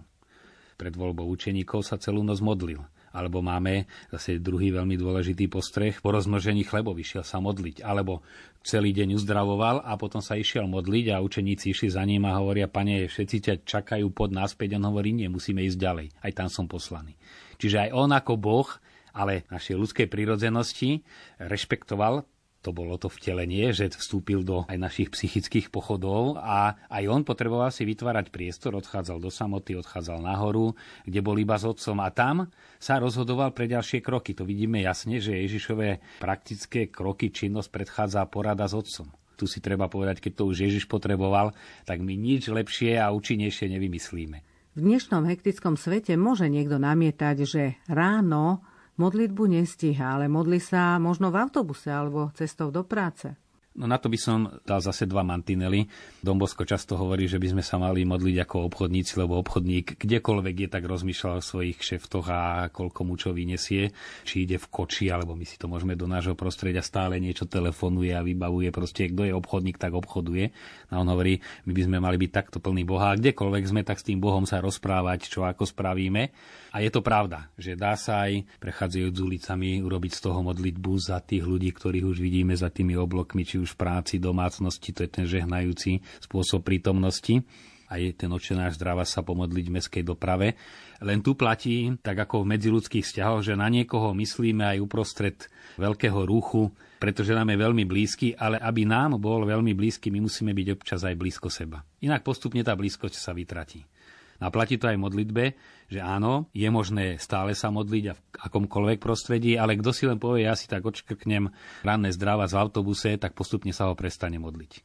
Pred 0.80 0.96
voľbou 0.96 1.28
učeníkov 1.28 1.84
sa 1.84 2.00
celú 2.00 2.24
noc 2.24 2.40
modlil. 2.40 2.80
Alebo 3.16 3.40
máme 3.40 3.88
zase 4.12 4.44
druhý 4.44 4.76
veľmi 4.76 5.00
dôležitý 5.00 5.48
postreh, 5.48 5.96
po 6.04 6.12
rozmnožení 6.12 6.68
chlebov 6.68 7.00
išiel 7.00 7.24
sa 7.24 7.40
modliť. 7.40 7.80
Alebo 7.80 8.20
celý 8.60 8.92
deň 8.92 9.16
uzdravoval 9.16 9.88
a 9.88 9.96
potom 9.96 10.20
sa 10.20 10.36
išiel 10.36 10.68
modliť 10.68 11.16
a 11.16 11.24
učeníci 11.24 11.72
išli 11.72 11.88
za 11.88 12.04
ním 12.04 12.28
a 12.28 12.36
hovoria, 12.36 12.68
pane, 12.68 13.08
všetci 13.08 13.38
ťa 13.40 13.54
čakajú 13.64 14.12
pod 14.12 14.36
náspäť. 14.36 14.76
On 14.76 14.92
hovorí, 14.92 15.16
nie, 15.16 15.32
musíme 15.32 15.64
ísť 15.64 15.80
ďalej. 15.80 16.08
Aj 16.20 16.32
tam 16.36 16.52
som 16.52 16.68
poslaný. 16.68 17.16
Čiže 17.56 17.88
aj 17.88 17.90
on 17.96 18.12
ako 18.12 18.34
Boh 18.36 18.68
ale 19.16 19.48
našej 19.48 19.80
ľudskej 19.80 20.08
prírodzenosti 20.12 21.00
rešpektoval 21.40 22.28
to 22.66 22.74
bolo 22.74 22.98
to 22.98 23.14
vtelenie, 23.14 23.70
že 23.70 23.94
vstúpil 23.94 24.42
do 24.42 24.66
aj 24.66 24.82
našich 24.82 25.14
psychických 25.14 25.70
pochodov 25.70 26.42
a 26.42 26.74
aj 26.90 27.06
on 27.06 27.22
potreboval 27.22 27.70
si 27.70 27.86
vytvárať 27.86 28.34
priestor, 28.34 28.74
odchádzal 28.74 29.22
do 29.22 29.30
samoty, 29.30 29.78
odchádzal 29.78 30.26
nahoru, 30.26 30.74
kde 31.06 31.22
bol 31.22 31.38
iba 31.38 31.54
s 31.62 31.70
otcom 31.70 32.02
a 32.02 32.10
tam 32.10 32.50
sa 32.82 32.98
rozhodoval 32.98 33.54
pre 33.54 33.70
ďalšie 33.70 34.02
kroky. 34.02 34.34
To 34.34 34.50
vidíme 34.50 34.82
jasne, 34.82 35.22
že 35.22 35.38
Ježišové 35.46 36.02
praktické 36.18 36.90
kroky, 36.90 37.30
činnosť 37.30 37.70
predchádza 37.70 38.26
porada 38.26 38.66
s 38.66 38.74
otcom. 38.74 39.14
Tu 39.38 39.46
si 39.46 39.62
treba 39.62 39.86
povedať, 39.86 40.26
keď 40.26 40.34
to 40.42 40.44
už 40.50 40.66
Ježiš 40.66 40.90
potreboval, 40.90 41.54
tak 41.86 42.02
my 42.02 42.18
nič 42.18 42.50
lepšie 42.50 42.98
a 42.98 43.14
účinnejšie 43.14 43.70
nevymyslíme. 43.78 44.38
V 44.76 44.80
dnešnom 44.84 45.24
hektickom 45.30 45.78
svete 45.78 46.18
môže 46.20 46.50
niekto 46.50 46.82
namietať, 46.82 47.38
že 47.46 47.64
ráno 47.88 48.66
modlitbu 48.96 49.44
nestíha, 49.60 50.20
ale 50.20 50.32
modli 50.32 50.60
sa 50.60 51.00
možno 51.00 51.32
v 51.32 51.40
autobuse 51.40 51.92
alebo 51.92 52.32
cestou 52.36 52.72
do 52.72 52.84
práce. 52.88 53.36
No 53.76 53.92
na 53.92 54.00
to 54.00 54.08
by 54.08 54.16
som 54.16 54.48
dal 54.64 54.80
zase 54.80 55.04
dva 55.04 55.20
mantinely. 55.20 55.84
Dombosko 56.24 56.64
často 56.64 56.96
hovorí, 56.96 57.28
že 57.28 57.36
by 57.36 57.52
sme 57.52 57.64
sa 57.64 57.76
mali 57.76 58.08
modliť 58.08 58.48
ako 58.48 58.72
obchodníci, 58.72 59.20
lebo 59.20 59.36
obchodník 59.44 60.00
kdekoľvek 60.00 60.56
je, 60.64 60.68
tak 60.72 60.88
rozmýšľal 60.88 61.44
o 61.44 61.44
svojich 61.44 61.76
kšeftoch 61.76 62.28
a 62.32 62.72
koľko 62.72 63.02
mu 63.04 63.20
čo 63.20 63.36
vyniesie. 63.36 63.92
Či 64.24 64.48
ide 64.48 64.64
v 64.64 64.72
koči, 64.72 65.12
alebo 65.12 65.36
my 65.36 65.44
si 65.44 65.60
to 65.60 65.68
môžeme 65.68 66.00
do 66.00 66.08
nášho 66.08 66.40
prostredia 66.40 66.80
stále 66.80 67.20
niečo 67.20 67.52
telefonuje 67.52 68.16
a 68.16 68.24
vybavuje. 68.24 68.72
Proste, 68.72 69.12
kto 69.12 69.28
je 69.28 69.36
obchodník, 69.36 69.76
tak 69.76 69.92
obchoduje. 69.92 70.56
A 70.88 71.04
on 71.04 71.12
hovorí, 71.12 71.44
my 71.68 71.76
by 71.76 71.82
sme 71.84 71.98
mali 72.00 72.16
byť 72.16 72.32
takto 72.32 72.64
plný 72.64 72.88
Boha. 72.88 73.12
A 73.12 73.20
kdekoľvek 73.20 73.64
sme, 73.68 73.84
tak 73.84 74.00
s 74.00 74.08
tým 74.08 74.24
Bohom 74.24 74.48
sa 74.48 74.64
rozprávať, 74.64 75.28
čo 75.28 75.44
ako 75.44 75.68
spravíme. 75.68 76.32
A 76.76 76.84
je 76.84 76.92
to 76.92 77.00
pravda, 77.00 77.48
že 77.56 77.80
dá 77.80 77.96
sa 77.96 78.28
aj 78.28 78.60
prechádzajúc 78.60 79.16
ulicami 79.24 79.80
urobiť 79.80 80.12
z 80.12 80.24
toho 80.28 80.44
modlitbu 80.44 80.92
za 81.00 81.24
tých 81.24 81.48
ľudí, 81.48 81.72
ktorých 81.72 82.04
už 82.04 82.20
vidíme 82.20 82.52
za 82.52 82.68
tými 82.68 83.00
oblokmi, 83.00 83.48
či 83.48 83.64
už 83.64 83.80
v 83.80 83.80
práci, 83.80 84.20
domácnosti, 84.20 84.92
to 84.92 85.08
je 85.08 85.10
ten 85.10 85.24
žehnajúci 85.24 86.04
spôsob 86.20 86.68
prítomnosti 86.68 87.48
a 87.88 87.96
je 87.96 88.12
ten 88.12 88.28
očenáš 88.28 88.76
zdrava 88.76 89.08
sa 89.08 89.24
pomodliť 89.24 89.66
v 89.72 89.76
meskej 89.80 90.04
doprave. 90.04 90.60
Len 91.00 91.24
tu 91.24 91.40
platí, 91.40 91.96
tak 92.04 92.28
ako 92.28 92.44
v 92.44 92.60
medziludských 92.60 93.08
vzťahoch, 93.08 93.40
že 93.40 93.56
na 93.56 93.72
niekoho 93.72 94.12
myslíme 94.12 94.76
aj 94.76 94.84
uprostred 94.84 95.48
veľkého 95.80 96.28
ruchu, 96.28 96.76
pretože 97.00 97.32
nám 97.32 97.56
je 97.56 97.64
veľmi 97.64 97.88
blízky, 97.88 98.36
ale 98.36 98.60
aby 98.60 98.84
nám 98.84 99.16
bol 99.16 99.48
veľmi 99.48 99.72
blízky, 99.72 100.12
my 100.12 100.28
musíme 100.28 100.52
byť 100.52 100.68
občas 100.76 101.08
aj 101.08 101.16
blízko 101.16 101.48
seba. 101.48 101.88
Inak 102.04 102.28
postupne 102.28 102.60
tá 102.68 102.76
blízkosť 102.76 103.16
sa 103.16 103.32
vytratí. 103.32 103.95
A 104.44 104.52
platí 104.52 104.76
to 104.76 104.92
aj 104.92 105.00
modlitbe, 105.00 105.56
že 105.88 106.00
áno, 106.04 106.52
je 106.52 106.68
možné 106.68 107.16
stále 107.22 107.56
sa 107.56 107.72
modliť 107.72 108.04
a 108.12 108.14
v 108.14 108.22
akomkoľvek 108.52 109.00
prostredí, 109.00 109.56
ale 109.56 109.80
kto 109.80 109.96
si 109.96 110.04
len 110.04 110.20
povie, 110.20 110.44
ja 110.44 110.60
si 110.60 110.68
tak 110.68 110.84
odškrknem 110.84 111.48
ranné 111.88 112.10
zdráva 112.12 112.50
z 112.52 112.60
autobuse, 112.60 113.16
tak 113.16 113.32
postupne 113.32 113.72
sa 113.72 113.88
ho 113.88 113.96
prestane 113.96 114.36
modliť. 114.36 114.84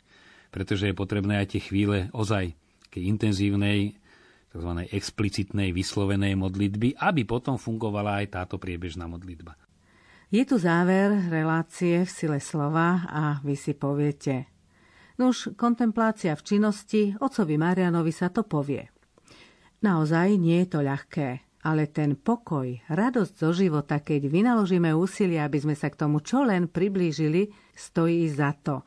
Pretože 0.55 0.91
je 0.91 0.95
potrebné 0.95 1.43
aj 1.43 1.59
tie 1.59 1.63
chvíle 1.63 2.11
ozaj 2.15 2.55
keď 2.91 3.03
intenzívnej, 3.07 3.95
tzv. 4.51 4.71
explicitnej, 4.91 5.71
vyslovenej 5.71 6.35
modlitby, 6.35 6.99
aby 6.99 7.23
potom 7.23 7.55
fungovala 7.55 8.23
aj 8.23 8.27
táto 8.35 8.59
priebežná 8.59 9.07
modlitba. 9.07 9.55
Je 10.31 10.43
tu 10.47 10.59
záver 10.59 11.11
relácie 11.31 12.07
v 12.07 12.11
sile 12.11 12.39
slova 12.43 13.07
a 13.07 13.23
vy 13.43 13.55
si 13.55 13.75
poviete. 13.75 14.47
Nuž, 15.19 15.55
kontemplácia 15.59 16.35
v 16.39 16.43
činnosti, 16.47 17.03
ocovi 17.19 17.59
Marianovi 17.59 18.15
sa 18.15 18.31
to 18.31 18.47
povie. 18.47 19.00
Naozaj 19.81 20.37
nie 20.37 20.61
je 20.65 20.69
to 20.77 20.85
ľahké, 20.85 21.41
ale 21.65 21.89
ten 21.89 22.13
pokoj, 22.13 22.69
radosť 22.93 23.33
zo 23.33 23.51
života, 23.57 24.05
keď 24.05 24.29
vynaložíme 24.29 24.93
úsilie, 24.93 25.41
aby 25.41 25.57
sme 25.57 25.73
sa 25.73 25.89
k 25.89 25.97
tomu 26.05 26.21
čo 26.21 26.45
len 26.45 26.69
priblížili, 26.69 27.49
stojí 27.73 28.29
za 28.29 28.53
to. 28.61 28.85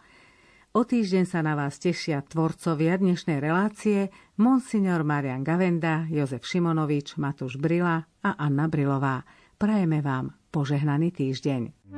O 0.73 0.81
týždeň 0.85 1.25
sa 1.29 1.45
na 1.45 1.53
vás 1.53 1.77
tešia 1.77 2.25
tvorcovia 2.25 2.97
dnešnej 2.97 3.37
relácie 3.37 4.09
Monsignor 4.41 5.05
Marian 5.05 5.45
Gavenda, 5.45 6.05
Jozef 6.09 6.45
Šimonovič, 6.49 7.17
Matúš 7.21 7.61
Brila 7.61 8.01
a 8.25 8.29
Anna 8.41 8.65
Brilová. 8.65 9.21
Prajeme 9.57 10.01
vám 10.01 10.33
požehnaný 10.49 11.13
týždeň. 11.13 11.93